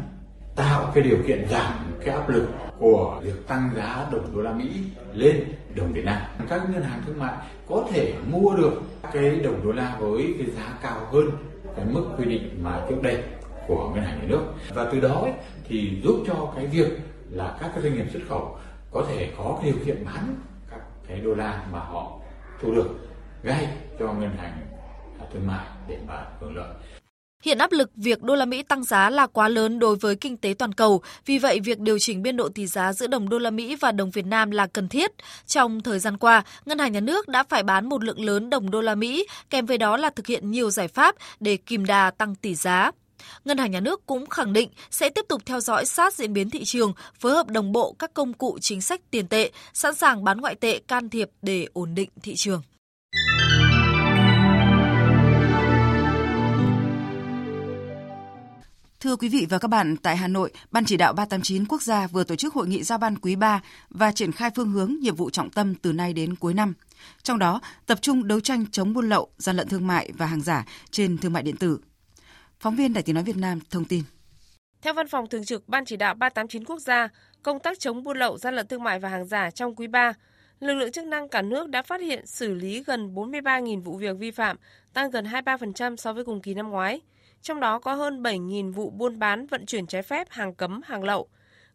tạo 0.57 0.93
cái 0.95 1.05
điều 1.05 1.19
kiện 1.27 1.49
giảm 1.51 1.73
cái 2.05 2.15
áp 2.15 2.29
lực 2.29 2.49
của 2.79 3.21
việc 3.23 3.47
tăng 3.47 3.71
giá 3.77 4.07
đồng 4.13 4.37
đô 4.37 4.43
la 4.43 4.53
Mỹ 4.53 4.71
lên 5.13 5.45
đồng 5.75 5.93
Việt 5.93 6.05
Nam. 6.05 6.23
Các 6.49 6.71
ngân 6.71 6.83
hàng 6.83 7.03
thương 7.07 7.19
mại 7.19 7.35
có 7.69 7.85
thể 7.91 8.15
mua 8.31 8.57
được 8.57 8.83
cái 9.13 9.41
đồng 9.45 9.65
đô 9.65 9.73
la 9.73 9.97
với 10.01 10.35
cái 10.39 10.47
giá 10.57 10.79
cao 10.83 11.01
hơn 11.13 11.31
cái 11.77 11.85
mức 11.85 12.05
quy 12.19 12.25
định 12.25 12.59
mà 12.63 12.81
trước 12.89 13.03
đây 13.03 13.23
của 13.67 13.91
ngân 13.95 14.05
hàng 14.05 14.19
nhà 14.19 14.25
nước 14.29 14.43
và 14.75 14.89
từ 14.93 15.01
đó 15.01 15.21
ấy, 15.23 15.33
thì 15.65 16.01
giúp 16.05 16.25
cho 16.27 16.53
cái 16.57 16.67
việc 16.67 16.99
là 17.31 17.57
các 17.61 17.71
cái 17.75 17.83
doanh 17.83 17.95
nghiệp 17.95 18.07
xuất 18.13 18.23
khẩu 18.29 18.57
có 18.91 19.05
thể 19.09 19.33
có 19.39 19.59
cái 19.63 19.71
điều 19.71 19.85
kiện 19.85 20.05
bán 20.05 20.35
các 20.71 20.81
cái 21.09 21.21
đô 21.21 21.35
la 21.35 21.63
mà 21.73 21.79
họ 21.79 22.13
thu 22.63 22.75
được 22.75 22.89
ngay 23.43 23.69
cho 23.99 24.13
ngân 24.13 24.37
hàng 24.37 24.59
thương 25.33 25.47
mại 25.47 25.67
để 25.89 25.99
mà 26.07 26.25
hưởng 26.41 26.57
lợi. 26.57 26.75
Hiện 27.45 27.59
áp 27.59 27.73
lực 27.73 27.91
việc 27.95 28.23
đô 28.23 28.35
la 28.35 28.45
Mỹ 28.45 28.63
tăng 28.63 28.85
giá 28.85 29.11
là 29.11 29.27
quá 29.27 29.49
lớn 29.49 29.79
đối 29.79 29.97
với 29.97 30.17
kinh 30.17 30.37
tế 30.37 30.55
toàn 30.59 30.73
cầu, 30.73 31.03
vì 31.27 31.39
vậy 31.39 31.61
việc 31.61 31.79
điều 31.79 31.99
chỉnh 31.99 32.23
biên 32.23 32.37
độ 32.37 32.49
tỷ 32.49 32.67
giá 32.67 32.93
giữa 32.93 33.07
đồng 33.07 33.29
đô 33.29 33.39
la 33.39 33.51
Mỹ 33.51 33.77
và 33.77 33.93
đồng 33.93 34.11
Việt 34.11 34.27
Nam 34.27 34.51
là 34.51 34.67
cần 34.67 34.89
thiết. 34.89 35.11
Trong 35.47 35.81
thời 35.81 35.99
gian 35.99 36.17
qua, 36.17 36.45
ngân 36.65 36.79
hàng 36.79 36.93
nhà 36.93 37.01
nước 37.01 37.29
đã 37.29 37.45
phải 37.49 37.63
bán 37.63 37.89
một 37.89 38.05
lượng 38.05 38.25
lớn 38.25 38.51
đồng 38.51 38.71
đô 38.71 38.81
la 38.81 38.95
Mỹ, 38.95 39.27
kèm 39.51 39.67
với 39.67 39.79
đó 39.79 39.97
là 39.97 40.11
thực 40.11 40.27
hiện 40.27 40.51
nhiều 40.51 40.71
giải 40.71 40.89
pháp 40.89 41.15
để 41.41 41.57
kìm 41.57 41.85
đà 41.85 42.11
tăng 42.11 42.35
tỷ 42.35 42.55
giá. 42.55 42.91
Ngân 43.45 43.59
hàng 43.59 43.71
nhà 43.71 43.81
nước 43.81 44.07
cũng 44.07 44.27
khẳng 44.27 44.53
định 44.53 44.71
sẽ 44.91 45.11
tiếp 45.11 45.25
tục 45.29 45.43
theo 45.47 45.61
dõi 45.61 45.87
sát 45.87 46.15
diễn 46.15 46.33
biến 46.33 46.51
thị 46.51 46.65
trường, 46.65 46.93
phối 47.21 47.33
hợp 47.33 47.49
đồng 47.49 47.73
bộ 47.73 47.97
các 47.99 48.15
công 48.15 48.33
cụ 48.33 48.59
chính 48.61 48.81
sách 48.81 49.01
tiền 49.11 49.29
tệ, 49.29 49.51
sẵn 49.75 49.95
sàng 49.95 50.25
bán 50.25 50.41
ngoại 50.41 50.55
tệ 50.55 50.79
can 50.79 51.09
thiệp 51.09 51.31
để 51.43 51.67
ổn 51.73 51.95
định 51.95 52.11
thị 52.23 52.35
trường. 52.37 52.63
Thưa 59.01 59.17
quý 59.17 59.29
vị 59.29 59.47
và 59.51 59.59
các 59.59 59.69
bạn, 59.69 59.97
tại 59.97 60.17
Hà 60.17 60.29
Nội, 60.29 60.53
Ban 60.71 60.85
chỉ 60.85 60.97
đạo 60.97 61.13
389 61.13 61.65
quốc 61.69 61.83
gia 61.83 62.07
vừa 62.07 62.25
tổ 62.25 62.37
chức 62.37 62.55
hội 62.55 62.69
nghị 62.69 62.83
giao 62.83 62.99
ban 62.99 63.19
quý 63.19 63.37
3 63.37 63.61
và 63.91 64.13
triển 64.13 64.33
khai 64.33 64.51
phương 64.55 64.71
hướng 64.71 64.95
nhiệm 65.01 65.15
vụ 65.15 65.31
trọng 65.31 65.51
tâm 65.51 65.75
từ 65.75 65.93
nay 65.93 66.13
đến 66.13 66.37
cuối 66.37 66.55
năm. 66.55 66.75
Trong 67.23 67.39
đó, 67.39 67.61
tập 67.87 67.99
trung 68.03 68.29
đấu 68.29 68.41
tranh 68.41 68.65
chống 68.71 68.93
buôn 68.93 69.09
lậu, 69.09 69.29
gian 69.37 69.57
lận 69.57 69.69
thương 69.69 69.87
mại 69.87 70.13
và 70.19 70.27
hàng 70.27 70.41
giả 70.41 70.65
trên 70.91 71.19
thương 71.19 71.33
mại 71.33 71.43
điện 71.43 71.57
tử. 71.57 71.79
Phóng 72.61 72.77
viên 72.77 72.93
Đài 72.93 73.03
Tiếng 73.03 73.15
nói 73.15 73.25
Việt 73.25 73.37
Nam 73.37 73.61
thông 73.71 73.85
tin. 73.85 74.03
Theo 74.83 74.95
Văn 74.95 75.09
phòng 75.09 75.29
Thường 75.29 75.45
trực 75.45 75.69
Ban 75.69 75.85
chỉ 75.85 75.97
đạo 75.97 76.15
389 76.15 76.65
quốc 76.65 76.79
gia, 76.79 77.09
công 77.43 77.61
tác 77.61 77.79
chống 77.81 78.05
buôn 78.05 78.19
lậu, 78.19 78.39
gian 78.39 78.55
lận 78.55 78.67
thương 78.67 78.83
mại 78.83 78.99
và 78.99 79.09
hàng 79.09 79.25
giả 79.25 79.51
trong 79.51 79.75
quý 79.75 79.87
3, 79.87 80.13
lực 80.61 80.75
lượng 80.75 80.93
chức 80.93 81.07
năng 81.07 81.29
cả 81.29 81.43
nước 81.43 81.69
đã 81.69 81.83
phát 81.83 82.01
hiện 82.01 82.27
xử 82.27 82.55
lý 82.55 82.83
gần 82.87 83.15
43.000 83.15 83.83
vụ 83.83 83.97
việc 83.97 84.19
vi 84.19 84.31
phạm, 84.31 84.57
tăng 84.93 85.11
gần 85.11 85.25
23% 85.25 85.97
so 85.97 86.13
với 86.13 86.25
cùng 86.25 86.41
kỳ 86.41 86.55
năm 86.55 86.71
ngoái– 86.71 87.01
trong 87.43 87.61
đó 87.61 87.79
có 87.79 87.95
hơn 87.95 88.23
7.000 88.23 88.73
vụ 88.73 88.91
buôn 88.91 89.19
bán 89.19 89.47
vận 89.47 89.67
chuyển 89.67 89.87
trái 89.87 90.03
phép 90.03 90.27
hàng 90.31 90.55
cấm, 90.55 90.81
hàng 90.85 91.05
lậu, 91.05 91.29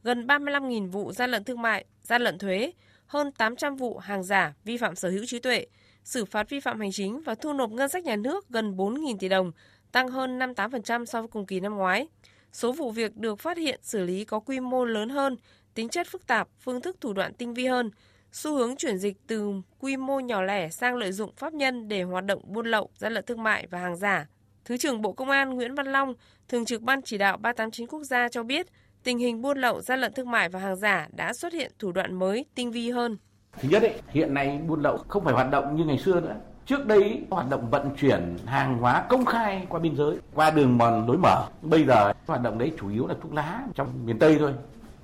gần 0.04 0.28
35.000 0.28 0.92
vụ 0.92 1.12
gian 1.12 1.32
lận 1.32 1.44
thương 1.44 1.62
mại, 1.62 1.86
gian 2.02 2.22
lận 2.22 2.38
thuế, 2.38 2.72
hơn 3.06 3.32
800 3.32 3.76
vụ 3.76 3.98
hàng 3.98 4.24
giả, 4.24 4.54
vi 4.64 4.78
phạm 4.78 4.96
sở 4.96 5.10
hữu 5.10 5.26
trí 5.26 5.40
tuệ, 5.40 5.66
xử 6.04 6.26
phạt 6.26 6.50
vi 6.50 6.60
phạm 6.60 6.80
hành 6.80 6.92
chính 6.92 7.22
và 7.22 7.36
thu 7.36 7.54
nộp 7.54 7.72
ngân 7.72 7.90
sách 7.90 8.04
nhà 8.04 8.16
nước 8.16 8.50
gần 8.50 8.78
4.000 8.78 9.18
tỷ 9.18 9.30
đồng, 9.30 9.52
tăng 9.92 10.08
hơn 10.08 10.40
58% 10.40 11.06
so 11.06 11.22
với 11.22 11.28
cùng 11.28 11.46
kỳ 11.46 11.60
năm 11.60 11.76
ngoái. 11.76 12.08
Số 12.52 12.72
vụ 12.72 12.92
việc 12.92 13.18
được 13.18 13.40
phát 13.40 13.58
hiện 13.58 13.80
xử 13.84 14.04
lý 14.04 14.26
có 14.26 14.40
quy 14.40 14.60
mô 14.60 14.86
lớn 14.86 15.10
hơn, 15.10 15.38
tính 15.74 15.90
chất 15.90 16.08
phức 16.08 16.28
tạp, 16.28 16.48
phương 16.60 16.82
thức 16.82 16.98
thủ 17.02 17.14
đoạn 17.14 17.34
tinh 17.34 17.54
vi 17.54 17.66
hơn, 17.66 17.92
xu 18.32 18.56
hướng 18.56 18.76
chuyển 18.76 18.98
dịch 18.98 19.18
từ 19.28 19.54
quy 19.80 19.98
mô 19.98 20.20
nhỏ 20.20 20.42
lẻ 20.42 20.70
sang 20.70 20.96
lợi 20.96 21.12
dụng 21.12 21.32
pháp 21.36 21.54
nhân 21.54 21.88
để 21.88 22.04
hoạt 22.04 22.26
động 22.26 22.42
buôn 22.46 22.66
lậu, 22.66 22.90
gian 22.98 23.14
lận 23.14 23.26
thương 23.26 23.44
mại 23.44 23.68
và 23.68 23.80
hàng 23.80 23.98
giả, 23.98 24.28
Thứ 24.66 24.78
trưởng 24.78 25.02
Bộ 25.02 25.12
Công 25.12 25.30
an 25.30 25.50
Nguyễn 25.50 25.76
Văn 25.76 25.88
Long, 25.88 26.14
Thường 26.50 26.66
trực 26.66 26.82
Ban 26.82 27.02
chỉ 27.02 27.18
đạo 27.18 27.38
389 27.38 27.88
quốc 27.88 28.04
gia 28.04 28.30
cho 28.30 28.44
biết, 28.44 28.68
tình 29.04 29.18
hình 29.18 29.42
buôn 29.42 29.58
lậu, 29.58 29.82
gian 29.82 30.00
lận 30.00 30.14
thương 30.14 30.32
mại 30.32 30.50
và 30.50 30.60
hàng 30.60 30.76
giả 30.76 31.08
đã 31.12 31.34
xuất 31.34 31.54
hiện 31.54 31.72
thủ 31.80 31.92
đoạn 31.92 32.20
mới, 32.20 32.46
tinh 32.56 32.72
vi 32.72 32.90
hơn. 32.90 33.18
Thứ 33.62 33.70
nhất, 33.70 33.82
ấy, 33.82 33.94
hiện 34.10 34.34
nay 34.34 34.60
buôn 34.68 34.82
lậu 34.82 34.98
không 35.08 35.24
phải 35.24 35.34
hoạt 35.34 35.52
động 35.52 35.76
như 35.76 35.86
ngày 35.86 35.98
xưa 35.98 36.20
nữa. 36.22 36.36
Trước 36.66 36.88
đây 36.88 37.22
hoạt 37.30 37.50
động 37.50 37.70
vận 37.70 37.90
chuyển 38.00 38.38
hàng 38.46 38.78
hóa 38.78 39.06
công 39.10 39.26
khai 39.26 39.66
qua 39.70 39.80
biên 39.80 39.96
giới, 39.96 40.18
qua 40.34 40.52
đường 40.52 40.78
mòn 40.78 41.08
lối 41.08 41.18
mở. 41.18 41.48
Bây 41.62 41.86
giờ 41.86 42.14
hoạt 42.28 42.42
động 42.42 42.58
đấy 42.58 42.72
chủ 42.80 42.90
yếu 42.90 43.08
là 43.08 43.16
thuốc 43.22 43.34
lá 43.34 43.62
trong 43.76 44.06
miền 44.06 44.20
Tây 44.20 44.36
thôi. 44.40 44.54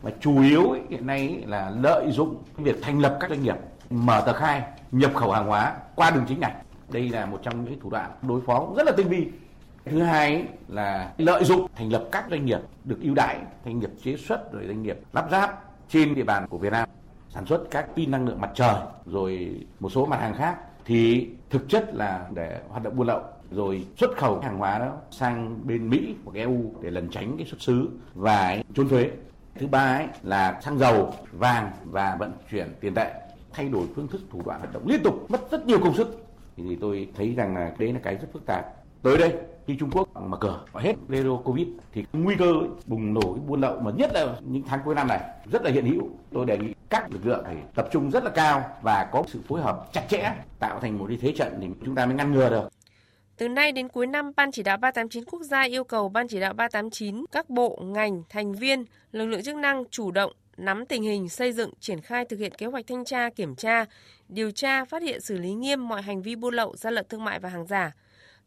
Và 0.02 0.12
chủ 0.20 0.42
yếu 0.42 0.70
ấy, 0.70 0.82
hiện 0.90 1.08
nay 1.08 1.44
là 1.48 1.72
lợi 1.82 2.12
dụng 2.12 2.44
việc 2.58 2.76
thành 2.82 3.00
lập 3.00 3.18
các 3.20 3.30
doanh 3.30 3.44
nghiệp, 3.44 3.56
mở 3.90 4.24
tờ 4.26 4.34
khai, 4.34 4.64
nhập 4.92 5.12
khẩu 5.16 5.32
hàng 5.32 5.48
hóa 5.48 5.76
qua 5.96 6.12
đường 6.12 6.26
chính 6.28 6.40
ngạch. 6.40 6.56
Đây 6.90 7.10
là 7.10 7.26
một 7.26 7.40
trong 7.44 7.66
những 7.66 7.80
thủ 7.80 7.90
đoạn 7.90 8.12
đối 8.22 8.42
phó 8.42 8.68
rất 8.78 8.84
là 8.86 8.92
tinh 8.98 9.10
vi 9.10 9.28
thứ 9.92 10.02
hai 10.02 10.46
là 10.68 11.14
lợi 11.18 11.44
dụng 11.44 11.68
thành 11.76 11.92
lập 11.92 12.08
các 12.12 12.26
doanh 12.30 12.46
nghiệp 12.46 12.60
được 12.84 12.98
ưu 13.02 13.16
đãi 13.16 13.38
doanh 13.66 13.80
nghiệp 13.80 13.90
chế 14.04 14.16
xuất 14.18 14.54
rồi 14.54 14.64
doanh 14.68 14.84
nghiệp 14.84 15.00
lắp 15.14 15.28
ráp 15.32 15.64
trên 15.90 16.16
địa 16.16 16.24
bàn 16.24 16.48
của 16.50 16.58
Việt 16.58 16.72
Nam 16.72 16.90
sản 17.30 17.46
xuất 17.46 17.64
các 17.72 17.88
pin 17.96 18.12
năng 18.12 18.28
lượng 18.28 18.42
mặt 18.42 18.52
trời 18.56 18.76
rồi 19.06 19.56
một 19.80 19.90
số 19.90 20.06
mặt 20.06 20.20
hàng 20.20 20.36
khác 20.36 20.58
thì 20.86 21.30
thực 21.50 21.70
chất 21.70 21.96
là 21.96 22.28
để 22.34 22.62
hoạt 22.70 22.84
động 22.84 22.96
buôn 22.96 23.08
lậu 23.08 23.22
rồi 23.52 23.86
xuất 23.98 24.18
khẩu 24.18 24.40
hàng 24.40 24.58
hóa 24.58 24.80
đó 24.80 24.92
sang 25.12 25.60
bên 25.64 25.90
Mỹ 25.90 26.16
hoặc 26.26 26.36
EU 26.36 26.74
để 26.82 26.92
lần 26.92 27.10
tránh 27.10 27.38
cái 27.38 27.48
xuất 27.48 27.62
xứ 27.62 27.90
và 28.14 28.58
trốn 28.74 28.90
thuế. 28.90 29.10
Thứ 29.56 29.68
ba 29.68 29.98
ấy 29.98 30.08
là 30.24 30.60
xăng 30.62 30.78
dầu, 30.78 31.14
vàng 31.32 31.72
và 31.84 32.16
vận 32.20 32.32
chuyển 32.52 32.68
tiền 32.80 32.94
tệ 32.94 33.14
thay 33.54 33.70
đổi 33.70 33.88
phương 33.96 34.08
thức 34.08 34.22
thủ 34.32 34.42
đoạn 34.46 34.60
hoạt 34.60 34.74
động 34.74 34.88
liên 34.88 35.04
tục 35.04 35.32
mất 35.32 35.52
rất 35.52 35.66
nhiều 35.66 35.80
công 35.80 35.96
sức 35.96 36.26
thì 36.58 36.78
tôi 36.82 37.08
thấy 37.16 37.34
rằng 37.36 37.56
là 37.56 37.72
đấy 37.78 37.94
là 37.94 38.00
cái 38.04 38.16
rất 38.16 38.28
phức 38.34 38.46
tạp 38.46 38.66
tới 39.04 39.18
đây 39.18 39.34
khi 39.70 39.76
Trung 39.80 39.90
Quốc 39.94 40.22
mở 40.22 40.38
cửa 40.42 40.66
và 40.72 40.82
hết 40.82 40.94
zero 41.10 41.42
Covid 41.42 41.68
thì 41.94 42.06
nguy 42.14 42.36
cơ 42.40 42.54
bùng 42.86 43.14
nổ 43.14 43.22
cái 43.22 43.44
buôn 43.48 43.62
lậu 43.62 43.80
mà 43.80 43.92
nhất 43.92 44.12
là 44.14 44.36
những 44.42 44.64
tháng 44.68 44.80
cuối 44.86 44.96
năm 44.96 45.08
này 45.08 45.20
rất 45.52 45.64
là 45.64 45.72
hiện 45.72 45.86
hữu. 45.86 46.10
Tôi 46.34 46.46
đề 46.46 46.58
nghị 46.58 46.74
các 46.90 47.12
lực 47.12 47.26
lượng 47.26 47.42
phải 47.46 47.56
tập 47.76 47.88
trung 47.92 48.12
rất 48.12 48.24
là 48.24 48.30
cao 48.30 48.64
và 48.82 49.10
có 49.12 49.24
sự 49.28 49.40
phối 49.48 49.62
hợp 49.62 49.94
chặt 49.94 50.06
chẽ 50.10 50.34
tạo 50.60 50.80
thành 50.80 51.00
một 51.00 51.06
cái 51.08 51.18
thế 51.22 51.32
trận 51.32 51.58
thì 51.62 51.68
chúng 51.86 51.96
ta 51.96 52.06
mới 52.06 52.16
ngăn 52.16 52.34
ngừa 52.34 52.50
được. 52.50 52.70
Từ 53.38 53.48
nay 53.48 53.72
đến 53.72 53.88
cuối 53.88 54.08
năm, 54.08 54.32
Ban 54.36 54.52
chỉ 54.52 54.64
đạo 54.64 54.78
389 54.78 55.24
quốc 55.26 55.44
gia 55.44 55.62
yêu 55.62 55.84
cầu 55.84 56.10
Ban 56.10 56.28
chỉ 56.28 56.40
đạo 56.40 56.54
389 56.54 57.26
các 57.32 57.50
bộ, 57.50 57.80
ngành, 57.84 58.24
thành 58.30 58.54
viên, 58.54 58.86
lực 59.12 59.26
lượng 59.26 59.44
chức 59.44 59.56
năng 59.56 59.84
chủ 59.92 60.12
động 60.12 60.32
nắm 60.58 60.86
tình 60.86 61.04
hình 61.04 61.30
xây 61.30 61.54
dựng, 61.54 61.72
triển 61.80 62.02
khai 62.02 62.26
thực 62.26 62.40
hiện 62.40 62.54
kế 62.58 62.66
hoạch 62.66 62.88
thanh 62.88 63.06
tra, 63.06 63.30
kiểm 63.30 63.56
tra, 63.56 63.86
điều 64.30 64.52
tra, 64.52 64.86
phát 64.86 65.02
hiện 65.02 65.22
xử 65.22 65.38
lý 65.38 65.54
nghiêm 65.54 65.88
mọi 65.88 66.02
hành 66.02 66.22
vi 66.22 66.36
buôn 66.36 66.54
lậu, 66.54 66.76
gian 66.76 66.94
lận 66.94 67.06
thương 67.10 67.24
mại 67.24 67.40
và 67.40 67.50
hàng 67.50 67.68
giả, 67.68 67.92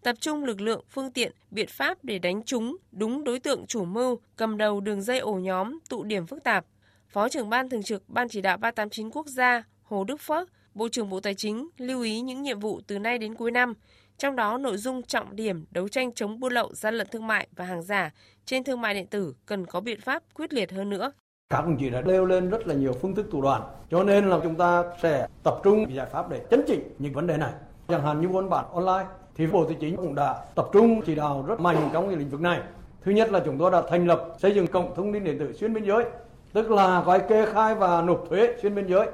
tập 0.03 0.17
trung 0.21 0.45
lực 0.45 0.61
lượng, 0.61 0.85
phương 0.91 1.11
tiện, 1.11 1.33
biện 1.51 1.69
pháp 1.71 1.99
để 2.03 2.19
đánh 2.19 2.43
trúng 2.43 2.77
đúng 2.93 3.25
đối 3.25 3.41
tượng 3.41 3.67
chủ 3.67 3.85
mưu, 3.85 4.19
cầm 4.37 4.57
đầu 4.57 4.81
đường 4.81 5.03
dây 5.03 5.19
ổ 5.19 5.35
nhóm, 5.35 5.79
tụ 5.89 6.05
điểm 6.05 6.27
phức 6.27 6.45
tạp. 6.45 6.65
Phó 7.09 7.29
trưởng 7.29 7.51
ban 7.51 7.69
thường 7.69 7.83
trực 7.83 8.09
Ban 8.09 8.29
chỉ 8.29 8.41
đạo 8.41 8.57
389 8.57 9.11
quốc 9.11 9.27
gia 9.27 9.63
Hồ 9.83 10.05
Đức 10.05 10.21
Phước, 10.21 10.49
Bộ 10.75 10.89
trưởng 10.89 11.11
Bộ 11.11 11.21
Tài 11.21 11.35
chính 11.35 11.69
lưu 11.77 12.03
ý 12.03 12.21
những 12.21 12.43
nhiệm 12.43 12.61
vụ 12.61 12.81
từ 12.87 12.99
nay 12.99 13.19
đến 13.19 13.35
cuối 13.35 13.51
năm, 13.51 13.75
trong 14.19 14.37
đó 14.37 14.59
nội 14.59 14.77
dung 14.77 15.03
trọng 15.03 15.37
điểm 15.37 15.65
đấu 15.71 15.89
tranh 15.89 16.13
chống 16.13 16.41
buôn 16.41 16.53
lậu, 16.53 16.75
gian 16.75 16.95
lận 16.95 17.07
thương 17.11 17.27
mại 17.27 17.49
và 17.57 17.65
hàng 17.65 17.83
giả 17.83 18.11
trên 18.45 18.65
thương 18.65 18.81
mại 18.81 18.95
điện 18.95 19.07
tử 19.07 19.35
cần 19.47 19.67
có 19.67 19.81
biện 19.81 20.01
pháp 20.01 20.23
quyết 20.35 20.53
liệt 20.53 20.73
hơn 20.73 20.91
nữa. 20.91 21.13
Các 21.51 21.65
đồng 21.65 21.79
chí 21.79 21.91
đã 21.91 22.01
nêu 22.01 22.27
lên 22.27 22.51
rất 22.51 22.67
là 22.67 22.75
nhiều 22.75 22.93
phương 22.93 23.15
thức 23.15 23.27
thủ 23.33 23.43
đoạn, 23.43 23.63
cho 23.91 24.05
nên 24.05 24.29
là 24.29 24.41
chúng 24.43 24.55
ta 24.55 24.83
sẽ 25.03 25.29
tập 25.45 25.55
trung 25.65 25.95
giải 25.95 26.07
pháp 26.13 26.31
để 26.31 26.41
chấn 26.51 26.63
chỉnh 26.67 26.81
những 26.99 27.13
vấn 27.13 27.27
đề 27.27 27.37
này. 27.37 27.53
Chẳng 27.89 28.03
hạn 28.03 28.21
như 28.21 28.29
buôn 28.29 28.51
bán 28.51 28.65
online, 28.73 29.09
thì 29.37 29.47
Bộ 29.47 29.65
Tài 29.65 29.77
chính 29.81 29.97
cũng 29.97 30.15
đã 30.15 30.45
tập 30.55 30.69
trung 30.73 31.03
chỉ 31.07 31.15
đạo 31.15 31.45
rất 31.47 31.61
mạnh 31.61 31.89
trong 31.93 32.09
cái 32.09 32.17
lĩnh 32.17 32.29
vực 32.29 32.41
này. 32.41 32.61
Thứ 33.05 33.13
nhất 33.13 33.33
là 33.33 33.41
chúng 33.45 33.59
tôi 33.59 33.71
đã 33.71 33.83
thành 33.91 34.07
lập 34.07 34.29
xây 34.39 34.55
dựng 34.55 34.67
cổng 34.67 34.95
thông 34.95 35.13
tin 35.13 35.25
điện 35.25 35.39
tử 35.39 35.53
xuyên 35.53 35.75
biên 35.75 35.85
giới, 35.85 36.05
tức 36.53 36.71
là 36.71 37.03
gói 37.03 37.21
kê 37.21 37.47
khai 37.47 37.75
và 37.75 38.03
nộp 38.03 38.25
thuế 38.31 38.55
xuyên 38.63 38.75
biên 38.75 38.87
giới. 38.87 39.07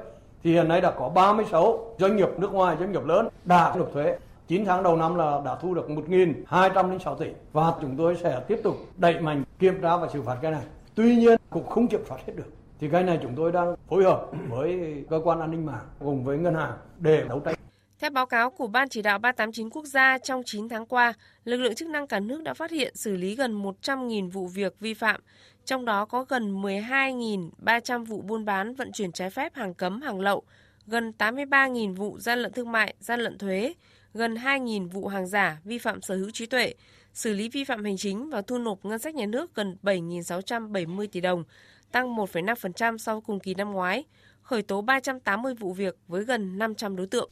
Thì 0.43 0.53
hiện 0.53 0.67
nay 0.67 0.81
đã 0.81 0.91
có 0.91 1.09
36 1.09 1.95
doanh 1.97 2.15
nghiệp 2.15 2.29
nước 2.37 2.53
ngoài, 2.53 2.75
doanh 2.79 2.91
nghiệp 2.91 3.05
lớn 3.05 3.27
đã 3.45 3.73
nộp 3.77 3.93
thuế. 3.93 4.17
9 4.47 4.65
tháng 4.65 4.83
đầu 4.83 4.95
năm 4.95 5.15
là 5.15 5.41
đã 5.45 5.55
thu 5.55 5.73
được 5.73 5.89
1.206 5.89 7.15
tỷ 7.15 7.27
và 7.53 7.73
chúng 7.81 7.97
tôi 7.97 8.15
sẽ 8.15 8.41
tiếp 8.47 8.59
tục 8.63 8.75
đẩy 8.97 9.19
mạnh 9.19 9.43
kiểm 9.59 9.81
tra 9.81 9.97
và 9.97 10.07
xử 10.07 10.21
phạt 10.21 10.37
cái 10.41 10.51
này. 10.51 10.61
Tuy 10.95 11.15
nhiên 11.15 11.39
cũng 11.49 11.67
không 11.67 11.87
kiểm 11.87 12.01
soát 12.09 12.17
hết 12.27 12.33
được. 12.35 12.47
Thì 12.79 12.89
cái 12.89 13.03
này 13.03 13.19
chúng 13.21 13.35
tôi 13.35 13.51
đang 13.51 13.75
phối 13.89 14.03
hợp 14.03 14.25
với 14.49 14.95
cơ 15.09 15.21
quan 15.23 15.39
an 15.39 15.51
ninh 15.51 15.65
mạng 15.65 15.85
cùng 15.99 16.23
với 16.23 16.37
ngân 16.37 16.55
hàng 16.55 16.71
để 16.97 17.23
đấu 17.29 17.39
tranh. 17.39 17.55
Theo 17.99 18.09
báo 18.09 18.25
cáo 18.25 18.49
của 18.49 18.67
Ban 18.67 18.89
chỉ 18.89 19.01
đạo 19.01 19.19
389 19.19 19.69
quốc 19.69 19.85
gia 19.85 20.17
trong 20.17 20.41
9 20.45 20.69
tháng 20.69 20.85
qua, 20.85 21.13
lực 21.43 21.57
lượng 21.57 21.75
chức 21.75 21.87
năng 21.87 22.07
cả 22.07 22.19
nước 22.19 22.43
đã 22.43 22.53
phát 22.53 22.71
hiện 22.71 22.95
xử 22.95 23.15
lý 23.15 23.35
gần 23.35 23.63
100.000 23.63 24.29
vụ 24.29 24.47
việc 24.47 24.79
vi 24.79 24.93
phạm, 24.93 25.21
trong 25.65 25.85
đó 25.85 26.05
có 26.05 26.23
gần 26.23 26.61
12.300 26.61 28.05
vụ 28.05 28.21
buôn 28.21 28.45
bán 28.45 28.75
vận 28.75 28.91
chuyển 28.91 29.11
trái 29.11 29.29
phép 29.29 29.55
hàng 29.55 29.73
cấm 29.73 30.01
hàng 30.01 30.19
lậu, 30.19 30.43
gần 30.87 31.13
83.000 31.17 31.95
vụ 31.95 32.19
gian 32.19 32.39
lận 32.39 32.53
thương 32.53 32.71
mại, 32.71 32.93
gian 32.99 33.19
lận 33.19 33.37
thuế, 33.37 33.73
gần 34.13 34.35
2.000 34.35 34.89
vụ 34.89 35.07
hàng 35.07 35.27
giả 35.27 35.57
vi 35.63 35.77
phạm 35.77 36.01
sở 36.01 36.15
hữu 36.15 36.29
trí 36.31 36.45
tuệ, 36.45 36.73
xử 37.13 37.33
lý 37.33 37.49
vi 37.49 37.63
phạm 37.63 37.83
hành 37.83 37.97
chính 37.97 38.29
và 38.29 38.41
thu 38.41 38.57
nộp 38.57 38.85
ngân 38.85 38.99
sách 38.99 39.15
nhà 39.15 39.25
nước 39.25 39.55
gần 39.55 39.77
7.670 39.83 41.07
tỷ 41.11 41.21
đồng, 41.21 41.43
tăng 41.91 42.15
1,5% 42.15 42.97
so 42.97 43.13
với 43.13 43.21
cùng 43.21 43.39
kỳ 43.39 43.53
năm 43.53 43.71
ngoái, 43.71 44.03
khởi 44.41 44.61
tố 44.61 44.81
380 44.81 45.53
vụ 45.53 45.73
việc 45.73 45.97
với 46.07 46.23
gần 46.23 46.57
500 46.57 46.95
đối 46.95 47.07
tượng. 47.07 47.31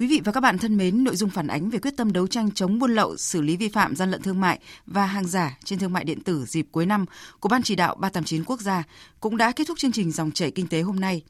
Quý 0.00 0.06
vị 0.06 0.20
và 0.24 0.32
các 0.32 0.40
bạn 0.40 0.58
thân 0.58 0.76
mến, 0.76 1.04
nội 1.04 1.16
dung 1.16 1.30
phản 1.30 1.46
ánh 1.46 1.70
về 1.70 1.78
quyết 1.78 1.96
tâm 1.96 2.12
đấu 2.12 2.26
tranh 2.26 2.50
chống 2.50 2.78
buôn 2.78 2.94
lậu, 2.94 3.16
xử 3.16 3.40
lý 3.40 3.56
vi 3.56 3.68
phạm 3.68 3.96
gian 3.96 4.10
lận 4.10 4.22
thương 4.22 4.40
mại 4.40 4.58
và 4.86 5.06
hàng 5.06 5.26
giả 5.26 5.58
trên 5.64 5.78
thương 5.78 5.92
mại 5.92 6.04
điện 6.04 6.20
tử 6.20 6.44
dịp 6.44 6.66
cuối 6.72 6.86
năm 6.86 7.04
của 7.40 7.48
Ban 7.48 7.62
chỉ 7.62 7.76
đạo 7.76 7.94
389 7.94 8.44
quốc 8.44 8.60
gia 8.60 8.82
cũng 9.20 9.36
đã 9.36 9.52
kết 9.52 9.64
thúc 9.68 9.78
chương 9.78 9.92
trình 9.92 10.12
dòng 10.12 10.32
chảy 10.32 10.50
kinh 10.50 10.66
tế 10.66 10.80
hôm 10.80 11.00
nay. 11.00 11.22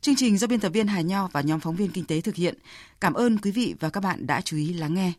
Chương 0.00 0.16
trình 0.16 0.38
do 0.38 0.46
biên 0.46 0.60
tập 0.60 0.68
viên 0.68 0.86
Hà 0.86 1.00
Nho 1.00 1.28
và 1.32 1.40
nhóm 1.40 1.60
phóng 1.60 1.76
viên 1.76 1.90
kinh 1.90 2.04
tế 2.04 2.20
thực 2.20 2.34
hiện. 2.34 2.54
Cảm 3.00 3.14
ơn 3.14 3.38
quý 3.38 3.50
vị 3.50 3.74
và 3.80 3.90
các 3.90 4.02
bạn 4.02 4.26
đã 4.26 4.40
chú 4.40 4.56
ý 4.56 4.72
lắng 4.72 4.94
nghe. 4.94 5.12